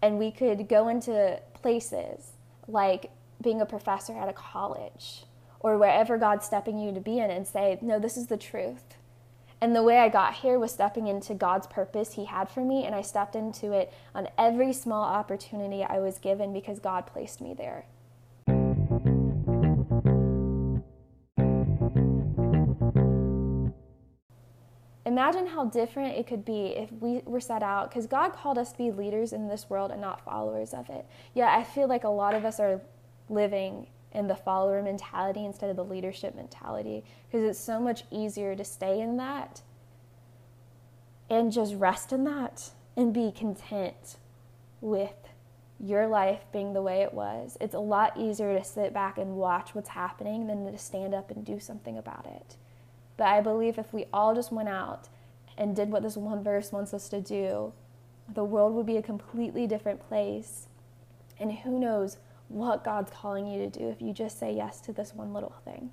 and 0.02 0.18
we 0.18 0.30
could 0.30 0.68
go 0.68 0.88
into 0.88 1.40
places 1.54 2.32
like 2.68 3.10
being 3.42 3.60
a 3.60 3.66
professor 3.66 4.16
at 4.16 4.28
a 4.28 4.32
college 4.32 5.24
or 5.60 5.78
wherever 5.78 6.18
God's 6.18 6.44
stepping 6.44 6.78
you 6.78 6.92
to 6.92 7.00
be 7.00 7.18
in 7.18 7.30
and 7.30 7.46
say, 7.46 7.78
"No, 7.80 7.98
this 7.98 8.16
is 8.16 8.26
the 8.26 8.36
truth." 8.36 8.96
And 9.60 9.74
the 9.74 9.82
way 9.82 9.98
I 9.98 10.08
got 10.08 10.34
here 10.34 10.58
was 10.58 10.72
stepping 10.72 11.06
into 11.06 11.34
God's 11.34 11.66
purpose 11.66 12.12
He 12.14 12.26
had 12.26 12.50
for 12.50 12.60
me, 12.60 12.84
and 12.84 12.94
I 12.94 13.02
stepped 13.02 13.34
into 13.34 13.72
it 13.72 13.92
on 14.14 14.28
every 14.36 14.72
small 14.72 15.04
opportunity 15.04 15.82
I 15.82 16.00
was 16.00 16.18
given 16.18 16.52
because 16.52 16.78
God 16.78 17.06
placed 17.06 17.40
me 17.40 17.54
there. 17.54 17.86
Imagine 25.06 25.46
how 25.46 25.66
different 25.66 26.18
it 26.18 26.26
could 26.26 26.44
be 26.44 26.74
if 26.76 26.90
we 26.92 27.22
were 27.24 27.40
set 27.40 27.62
out, 27.62 27.88
because 27.88 28.06
God 28.06 28.32
called 28.32 28.58
us 28.58 28.72
to 28.72 28.78
be 28.78 28.90
leaders 28.90 29.32
in 29.32 29.48
this 29.48 29.70
world 29.70 29.90
and 29.90 30.00
not 30.00 30.24
followers 30.24 30.74
of 30.74 30.90
it. 30.90 31.06
Yet 31.34 31.48
I 31.48 31.62
feel 31.62 31.88
like 31.88 32.04
a 32.04 32.08
lot 32.08 32.34
of 32.34 32.44
us 32.44 32.58
are 32.58 32.80
living 33.28 33.86
in 34.14 34.28
the 34.28 34.36
follower 34.36 34.80
mentality 34.82 35.44
instead 35.44 35.68
of 35.68 35.76
the 35.76 35.84
leadership 35.84 36.34
mentality 36.34 37.04
because 37.26 37.44
it's 37.44 37.58
so 37.58 37.80
much 37.80 38.04
easier 38.10 38.54
to 38.54 38.64
stay 38.64 39.00
in 39.00 39.16
that 39.16 39.62
and 41.28 41.52
just 41.52 41.74
rest 41.74 42.12
in 42.12 42.24
that 42.24 42.70
and 42.96 43.12
be 43.12 43.32
content 43.32 44.16
with 44.80 45.28
your 45.80 46.06
life 46.06 46.44
being 46.52 46.72
the 46.72 46.82
way 46.82 47.02
it 47.02 47.12
was. 47.12 47.56
It's 47.60 47.74
a 47.74 47.80
lot 47.80 48.16
easier 48.16 48.56
to 48.56 48.64
sit 48.64 48.94
back 48.94 49.18
and 49.18 49.36
watch 49.36 49.74
what's 49.74 49.90
happening 49.90 50.46
than 50.46 50.70
to 50.70 50.78
stand 50.78 51.14
up 51.14 51.30
and 51.30 51.44
do 51.44 51.58
something 51.58 51.98
about 51.98 52.26
it. 52.26 52.56
But 53.16 53.26
I 53.26 53.40
believe 53.40 53.78
if 53.78 53.92
we 53.92 54.06
all 54.12 54.34
just 54.34 54.52
went 54.52 54.68
out 54.68 55.08
and 55.58 55.74
did 55.74 55.90
what 55.90 56.02
this 56.02 56.16
one 56.16 56.42
verse 56.42 56.72
wants 56.72 56.94
us 56.94 57.08
to 57.08 57.20
do, 57.20 57.72
the 58.32 58.44
world 58.44 58.74
would 58.74 58.86
be 58.86 58.96
a 58.96 59.02
completely 59.02 59.66
different 59.66 60.06
place. 60.06 60.68
And 61.38 61.52
who 61.52 61.78
knows 61.78 62.18
what 62.48 62.84
God's 62.84 63.10
calling 63.10 63.46
you 63.46 63.58
to 63.58 63.78
do 63.78 63.88
if 63.88 64.00
you 64.00 64.12
just 64.12 64.38
say 64.38 64.52
yes 64.52 64.80
to 64.82 64.92
this 64.92 65.14
one 65.14 65.32
little 65.32 65.54
thing. 65.64 65.90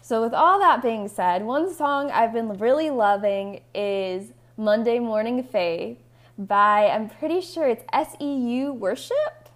So, 0.00 0.22
with 0.22 0.34
all 0.34 0.58
that 0.60 0.82
being 0.82 1.08
said, 1.08 1.42
one 1.42 1.72
song 1.74 2.10
I've 2.12 2.32
been 2.32 2.58
really 2.58 2.90
loving 2.90 3.60
is 3.74 4.32
Monday 4.56 5.00
Morning 5.00 5.42
Faith 5.42 5.98
by, 6.38 6.88
I'm 6.88 7.08
pretty 7.08 7.40
sure 7.40 7.68
it's 7.68 7.84
SEU 7.92 8.72
Worship. 8.72 9.48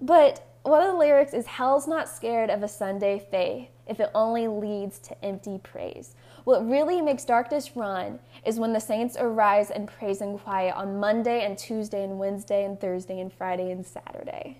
But 0.00 0.46
one 0.62 0.82
of 0.82 0.92
the 0.92 0.98
lyrics 0.98 1.34
is 1.34 1.46
Hell's 1.46 1.86
not 1.86 2.08
scared 2.08 2.50
of 2.50 2.62
a 2.62 2.68
Sunday 2.68 3.26
faith 3.30 3.68
if 3.86 4.00
it 4.00 4.10
only 4.14 4.46
leads 4.46 4.98
to 5.00 5.24
empty 5.24 5.58
praise. 5.62 6.14
What 6.44 6.68
really 6.68 7.00
makes 7.00 7.24
darkness 7.24 7.76
run 7.76 8.20
is 8.46 8.58
when 8.58 8.72
the 8.72 8.80
saints 8.80 9.16
arise 9.18 9.70
and 9.70 9.88
praise 9.88 10.20
in 10.20 10.38
quiet 10.38 10.74
on 10.76 11.00
Monday 11.00 11.44
and 11.44 11.58
Tuesday 11.58 12.04
and 12.04 12.18
Wednesday 12.18 12.64
and 12.64 12.80
Thursday 12.80 13.20
and 13.20 13.32
Friday 13.32 13.70
and 13.70 13.84
Saturday. 13.84 14.58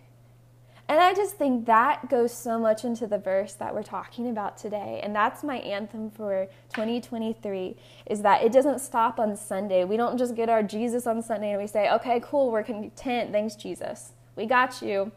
And 0.90 0.98
I 0.98 1.14
just 1.14 1.36
think 1.36 1.66
that 1.66 2.10
goes 2.10 2.34
so 2.34 2.58
much 2.58 2.84
into 2.84 3.06
the 3.06 3.16
verse 3.16 3.52
that 3.54 3.72
we're 3.72 3.84
talking 3.84 4.28
about 4.28 4.56
today. 4.56 4.98
And 5.04 5.14
that's 5.14 5.44
my 5.44 5.58
anthem 5.58 6.10
for 6.10 6.48
2023 6.74 7.76
is 8.06 8.22
that 8.22 8.42
it 8.42 8.50
doesn't 8.50 8.80
stop 8.80 9.20
on 9.20 9.36
Sunday. 9.36 9.84
We 9.84 9.96
don't 9.96 10.18
just 10.18 10.34
get 10.34 10.48
our 10.48 10.64
Jesus 10.64 11.06
on 11.06 11.22
Sunday 11.22 11.52
and 11.52 11.62
we 11.62 11.68
say, 11.68 11.88
okay, 11.92 12.20
cool, 12.24 12.50
we're 12.50 12.64
content. 12.64 13.30
Thanks, 13.30 13.54
Jesus. 13.54 14.14
We 14.34 14.46
got 14.46 14.82
you. 14.82 15.12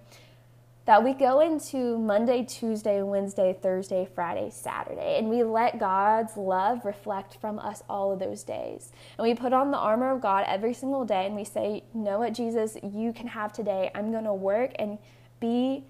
That 0.85 1.03
we 1.03 1.13
go 1.13 1.39
into 1.39 1.97
Monday, 1.97 2.43
Tuesday, 2.43 3.01
Wednesday, 3.01 3.57
Thursday, 3.59 4.07
Friday, 4.13 4.51
Saturday, 4.51 5.17
and 5.17 5.27
we 5.27 5.41
let 5.41 5.79
God's 5.79 6.37
love 6.37 6.85
reflect 6.85 7.37
from 7.41 7.57
us 7.57 7.81
all 7.89 8.11
of 8.11 8.19
those 8.19 8.43
days. 8.43 8.91
And 9.17 9.25
we 9.25 9.33
put 9.33 9.53
on 9.53 9.71
the 9.71 9.77
armor 9.77 10.11
of 10.11 10.21
God 10.21 10.45
every 10.47 10.75
single 10.75 11.03
day 11.03 11.25
and 11.25 11.35
we 11.35 11.45
say, 11.45 11.85
know 11.95 12.19
what, 12.19 12.35
Jesus, 12.35 12.77
you 12.83 13.11
can 13.11 13.25
have 13.25 13.51
today. 13.53 13.89
I'm 13.95 14.11
going 14.11 14.25
to 14.25 14.33
work 14.35 14.73
and 14.77 14.99
be 15.39 15.83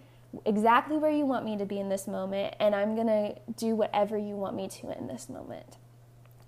exactly 0.46 0.98
where 0.98 1.12
you 1.12 1.26
want 1.26 1.46
me 1.46 1.58
to 1.58 1.66
be 1.66 1.80
in 1.80 1.90
this 1.90 2.08
moment, 2.08 2.56
and 2.60 2.74
I'm 2.74 2.96
going 2.96 3.08
to 3.08 3.36
do 3.56 3.76
whatever 3.76 4.18
you 4.18 4.36
want 4.36 4.56
me 4.56 4.68
to 4.68 4.98
in 4.98 5.08
this 5.08 5.30
moment 5.30 5.78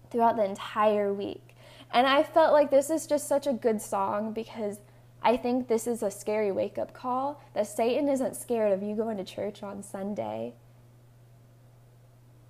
throughout 0.10 0.38
the 0.38 0.46
entire 0.46 1.14
week. 1.14 1.56
And 1.92 2.08
I 2.08 2.24
felt 2.24 2.52
like 2.52 2.72
this 2.72 2.90
is 2.90 3.08
just 3.08 3.28
such 3.28 3.48
a 3.48 3.54
good 3.54 3.82
song 3.82 4.34
because 4.34 4.80
I 5.22 5.38
think 5.38 5.68
this 5.68 5.88
is 5.88 6.04
a 6.04 6.12
scary 6.12 6.52
wake 6.52 6.78
up 6.78 6.94
call 6.94 7.42
that 7.54 7.68
Satan 7.68 8.10
isn't 8.10 8.36
scared 8.36 8.72
of 8.72 8.84
you 8.84 8.96
going 8.96 9.18
to 9.18 9.24
church 9.24 9.64
on 9.64 9.82
Sunday. 9.82 10.54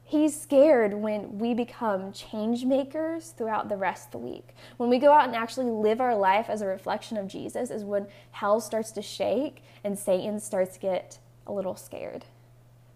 He's 0.07 0.39
scared 0.39 0.93
when 0.93 1.39
we 1.39 1.55
become 1.55 2.13
change 2.13 2.63
makers 2.63 3.33
throughout 3.35 3.69
the 3.69 3.75
rest 3.75 4.07
of 4.07 4.11
the 4.11 4.17
week. 4.19 4.49
When 4.77 4.87
we 4.87 4.99
go 4.99 5.11
out 5.11 5.25
and 5.25 5.35
actually 5.35 5.71
live 5.71 5.99
our 5.99 6.15
life 6.15 6.47
as 6.47 6.61
a 6.61 6.67
reflection 6.67 7.17
of 7.17 7.27
Jesus, 7.27 7.71
is 7.71 7.83
when 7.83 8.05
hell 8.29 8.61
starts 8.61 8.91
to 8.91 9.01
shake 9.01 9.63
and 9.83 9.97
Satan 9.97 10.39
starts 10.39 10.75
to 10.75 10.79
get 10.79 11.17
a 11.47 11.51
little 11.51 11.75
scared. 11.75 12.25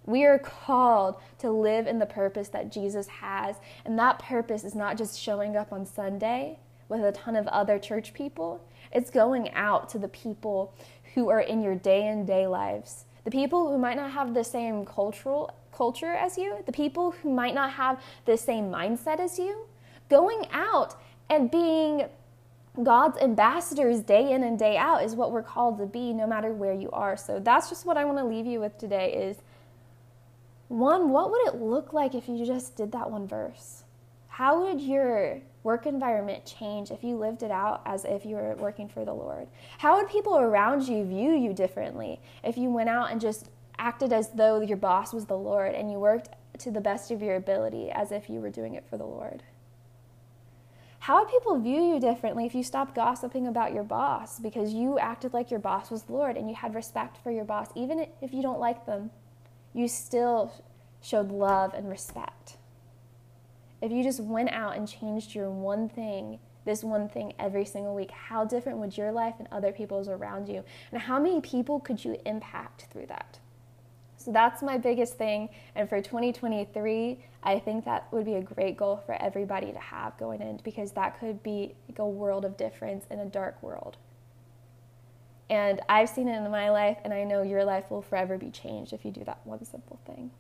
We 0.05 0.23
are 0.25 0.37
called 0.37 1.15
to 1.39 1.49
live 1.49 1.87
in 1.87 1.97
the 1.97 2.05
purpose 2.05 2.49
that 2.49 2.71
Jesus 2.71 3.07
has, 3.07 3.55
and 3.85 3.97
that 3.97 4.19
purpose 4.19 4.63
is 4.63 4.75
not 4.75 4.95
just 4.95 5.19
showing 5.19 5.57
up 5.57 5.73
on 5.73 5.87
Sunday 5.87 6.59
with 6.89 7.03
a 7.03 7.11
ton 7.11 7.35
of 7.35 7.47
other 7.47 7.79
church 7.79 8.13
people, 8.13 8.63
it's 8.91 9.09
going 9.09 9.51
out 9.53 9.89
to 9.89 9.99
the 9.99 10.07
people 10.07 10.75
who 11.15 11.29
are 11.29 11.41
in 11.41 11.61
your 11.61 11.75
day 11.75 12.07
in 12.07 12.25
day 12.25 12.45
lives. 12.45 13.05
The 13.23 13.31
people 13.31 13.69
who 13.69 13.77
might 13.77 13.97
not 13.97 14.11
have 14.11 14.33
the 14.33 14.43
same 14.43 14.85
cultural 14.85 15.53
culture 15.79 16.11
as 16.11 16.37
you, 16.37 16.57
the 16.65 16.73
people 16.73 17.11
who 17.11 17.33
might 17.33 17.55
not 17.55 17.71
have 17.71 18.03
the 18.25 18.35
same 18.35 18.65
mindset 18.65 19.17
as 19.17 19.39
you, 19.39 19.65
going 20.09 20.45
out 20.51 21.01
and 21.29 21.49
being 21.49 22.03
God's 22.83 23.17
ambassadors 23.19 24.01
day 24.01 24.33
in 24.33 24.43
and 24.43 24.59
day 24.59 24.75
out 24.75 25.05
is 25.05 25.15
what 25.15 25.31
we're 25.31 25.41
called 25.41 25.77
to 25.77 25.85
be 25.85 26.11
no 26.11 26.27
matter 26.27 26.51
where 26.51 26.73
you 26.73 26.91
are. 26.91 27.15
So 27.15 27.39
that's 27.39 27.69
just 27.69 27.85
what 27.85 27.95
I 27.95 28.03
want 28.03 28.17
to 28.17 28.25
leave 28.25 28.45
you 28.45 28.59
with 28.59 28.77
today 28.77 29.13
is 29.13 29.37
one, 30.67 31.11
what 31.11 31.31
would 31.31 31.47
it 31.47 31.55
look 31.55 31.93
like 31.93 32.13
if 32.13 32.27
you 32.27 32.45
just 32.45 32.75
did 32.75 32.91
that 32.91 33.09
one 33.09 33.25
verse? 33.25 33.83
How 34.27 34.65
would 34.65 34.81
your 34.81 35.39
work 35.63 35.85
environment 35.85 36.45
change 36.45 36.91
if 36.91 37.05
you 37.05 37.15
lived 37.15 37.41
it 37.41 37.51
out 37.51 37.81
as 37.85 38.03
if 38.03 38.25
you 38.25 38.35
were 38.35 38.55
working 38.55 38.89
for 38.89 39.05
the 39.05 39.13
Lord? 39.13 39.47
How 39.77 39.95
would 39.95 40.09
people 40.09 40.37
around 40.37 40.89
you 40.89 41.05
view 41.05 41.31
you 41.31 41.53
differently 41.53 42.19
if 42.43 42.57
you 42.57 42.69
went 42.69 42.89
out 42.89 43.11
and 43.11 43.21
just 43.21 43.49
acted 43.79 44.13
as 44.13 44.29
though 44.29 44.61
your 44.61 44.77
boss 44.77 45.13
was 45.13 45.25
the 45.25 45.37
Lord 45.37 45.73
and 45.73 45.91
you 45.91 45.97
worked 45.97 46.29
to 46.59 46.69
the 46.69 46.81
best 46.81 47.09
of 47.09 47.21
your 47.21 47.35
ability 47.35 47.89
as 47.89 48.11
if 48.11 48.29
you 48.29 48.39
were 48.39 48.49
doing 48.49 48.75
it 48.75 48.85
for 48.87 48.97
the 48.97 49.05
Lord? 49.05 49.41
How 50.99 51.19
would 51.19 51.31
people 51.31 51.57
view 51.57 51.81
you 51.81 51.99
differently 51.99 52.45
if 52.45 52.53
you 52.53 52.61
stopped 52.61 52.93
gossiping 52.93 53.47
about 53.47 53.73
your 53.73 53.83
boss 53.83 54.37
because 54.37 54.73
you 54.73 54.99
acted 54.99 55.33
like 55.33 55.49
your 55.49 55.59
boss 55.59 55.89
was 55.89 56.03
the 56.03 56.13
Lord 56.13 56.35
and 56.35 56.49
you 56.49 56.55
had 56.55 56.75
respect 56.75 57.17
for 57.23 57.31
your 57.31 57.45
boss, 57.45 57.69
even 57.73 58.05
if 58.21 58.33
you 58.33 58.41
don't 58.41 58.59
like 58.59 58.85
them? 58.85 59.09
You 59.73 59.87
still 59.87 60.51
showed 61.01 61.31
love 61.31 61.73
and 61.73 61.89
respect. 61.89 62.57
If 63.81 63.93
you 63.93 64.03
just 64.03 64.19
went 64.19 64.49
out 64.49 64.75
and 64.75 64.87
changed 64.87 65.33
your 65.33 65.49
one 65.49 65.87
thing, 65.87 66.39
this 66.65 66.83
one 66.83 67.07
thing 67.07 67.33
every 67.39 67.63
single 67.63 67.95
week, 67.95 68.11
how 68.11 68.43
different 68.43 68.79
would 68.79 68.97
your 68.97 69.13
life 69.13 69.35
and 69.39 69.47
other 69.51 69.71
people's 69.71 70.09
around 70.09 70.49
you? 70.49 70.65
And 70.91 71.01
how 71.01 71.17
many 71.17 71.39
people 71.39 71.79
could 71.79 72.03
you 72.03 72.17
impact 72.25 72.87
through 72.91 73.05
that? 73.05 73.39
So 74.19 74.33
that's 74.33 74.61
my 74.61 74.77
biggest 74.77 75.17
thing. 75.17 75.47
And 75.75 75.87
for 75.87 76.01
2023, 76.01 77.23
I 77.41 77.57
think 77.57 77.85
that 77.85 78.11
would 78.11 78.25
be 78.25 78.35
a 78.35 78.41
great 78.41 78.75
goal 78.75 79.01
for 79.05 79.15
everybody 79.21 79.71
to 79.71 79.79
have 79.79 80.17
going 80.17 80.41
in 80.41 80.59
because 80.61 80.91
that 80.91 81.17
could 81.21 81.41
be 81.41 81.73
like 81.87 81.99
a 81.99 82.07
world 82.07 82.43
of 82.43 82.57
difference 82.57 83.05
in 83.09 83.19
a 83.19 83.25
dark 83.25 83.63
world. 83.63 83.95
And 85.49 85.79
I've 85.87 86.09
seen 86.09 86.27
it 86.27 86.35
in 86.35 86.51
my 86.51 86.69
life, 86.69 86.97
and 87.03 87.13
I 87.13 87.23
know 87.23 87.41
your 87.41 87.63
life 87.63 87.89
will 87.89 88.01
forever 88.01 88.37
be 88.37 88.51
changed 88.51 88.91
if 88.93 89.03
you 89.03 89.09
do 89.09 89.23
that 89.23 89.39
one 89.45 89.63
simple 89.63 89.99
thing. 90.05 90.31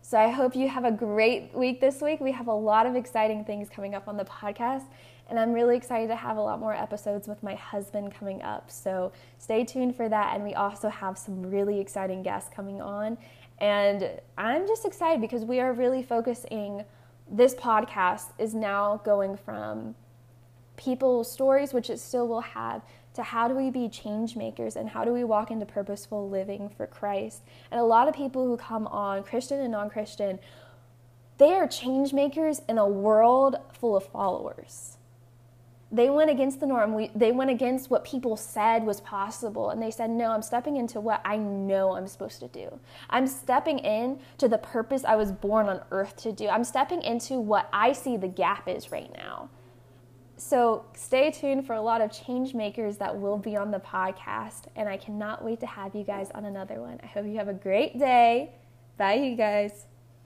So 0.00 0.18
I 0.18 0.30
hope 0.30 0.56
you 0.56 0.68
have 0.68 0.84
a 0.84 0.90
great 0.90 1.54
week 1.54 1.80
this 1.80 2.00
week. 2.00 2.18
We 2.18 2.32
have 2.32 2.48
a 2.48 2.54
lot 2.54 2.86
of 2.86 2.96
exciting 2.96 3.44
things 3.44 3.68
coming 3.68 3.94
up 3.94 4.08
on 4.08 4.16
the 4.16 4.24
podcast, 4.24 4.84
and 5.28 5.38
I'm 5.38 5.52
really 5.52 5.76
excited 5.76 6.08
to 6.08 6.16
have 6.16 6.36
a 6.36 6.40
lot 6.40 6.60
more 6.60 6.74
episodes 6.74 7.26
with 7.26 7.42
my 7.42 7.54
husband 7.54 8.12
coming 8.14 8.42
up. 8.42 8.70
So 8.70 9.12
stay 9.38 9.64
tuned 9.64 9.96
for 9.96 10.08
that. 10.08 10.34
And 10.34 10.44
we 10.44 10.54
also 10.54 10.88
have 10.88 11.16
some 11.16 11.42
really 11.42 11.80
exciting 11.80 12.22
guests 12.22 12.50
coming 12.54 12.82
on. 12.82 13.16
And 13.58 14.20
I'm 14.36 14.66
just 14.66 14.84
excited 14.84 15.20
because 15.20 15.44
we 15.44 15.60
are 15.60 15.72
really 15.72 16.02
focusing, 16.02 16.84
this 17.30 17.54
podcast 17.54 18.32
is 18.38 18.54
now 18.54 19.00
going 19.04 19.36
from 19.36 19.94
people's 20.76 21.30
stories, 21.30 21.72
which 21.72 21.88
it 21.88 22.00
still 22.00 22.26
will 22.26 22.40
have, 22.40 22.82
to 23.14 23.22
how 23.22 23.46
do 23.46 23.54
we 23.54 23.70
be 23.70 23.88
change 23.88 24.36
makers 24.36 24.74
and 24.74 24.88
how 24.88 25.04
do 25.04 25.12
we 25.12 25.22
walk 25.22 25.50
into 25.50 25.64
purposeful 25.64 26.28
living 26.28 26.68
for 26.68 26.86
Christ. 26.86 27.42
And 27.70 27.80
a 27.80 27.84
lot 27.84 28.08
of 28.08 28.14
people 28.14 28.46
who 28.46 28.56
come 28.56 28.86
on, 28.88 29.22
Christian 29.22 29.60
and 29.60 29.72
non 29.72 29.90
Christian, 29.90 30.38
they 31.38 31.52
are 31.52 31.66
change 31.66 32.12
makers 32.12 32.60
in 32.68 32.78
a 32.78 32.86
world 32.86 33.56
full 33.72 33.96
of 33.96 34.04
followers. 34.06 34.98
They 35.92 36.08
went 36.08 36.30
against 36.30 36.58
the 36.58 36.66
norm. 36.66 36.94
We, 36.94 37.10
they 37.14 37.32
went 37.32 37.50
against 37.50 37.90
what 37.90 38.02
people 38.02 38.36
said 38.36 38.84
was 38.84 39.02
possible. 39.02 39.68
And 39.68 39.82
they 39.82 39.90
said, 39.90 40.08
no, 40.08 40.30
I'm 40.30 40.40
stepping 40.40 40.78
into 40.78 41.00
what 41.00 41.20
I 41.22 41.36
know 41.36 41.94
I'm 41.94 42.08
supposed 42.08 42.40
to 42.40 42.48
do. 42.48 42.80
I'm 43.10 43.26
stepping 43.26 43.78
in 43.78 44.18
to 44.38 44.48
the 44.48 44.56
purpose 44.56 45.04
I 45.04 45.16
was 45.16 45.30
born 45.30 45.68
on 45.68 45.82
earth 45.90 46.16
to 46.22 46.32
do. 46.32 46.48
I'm 46.48 46.64
stepping 46.64 47.02
into 47.02 47.34
what 47.34 47.68
I 47.74 47.92
see 47.92 48.16
the 48.16 48.28
gap 48.28 48.68
is 48.68 48.90
right 48.90 49.12
now. 49.14 49.50
So 50.38 50.86
stay 50.96 51.30
tuned 51.30 51.66
for 51.66 51.74
a 51.74 51.82
lot 51.82 52.00
of 52.00 52.10
change 52.10 52.54
makers 52.54 52.96
that 52.96 53.20
will 53.20 53.38
be 53.38 53.54
on 53.54 53.70
the 53.70 53.78
podcast. 53.78 54.64
And 54.74 54.88
I 54.88 54.96
cannot 54.96 55.44
wait 55.44 55.60
to 55.60 55.66
have 55.66 55.94
you 55.94 56.04
guys 56.04 56.30
on 56.34 56.46
another 56.46 56.80
one. 56.80 57.00
I 57.02 57.06
hope 57.06 57.26
you 57.26 57.36
have 57.36 57.48
a 57.48 57.54
great 57.54 57.98
day. 57.98 58.54
Bye, 58.96 59.14
you 59.14 59.36
guys. 59.36 59.86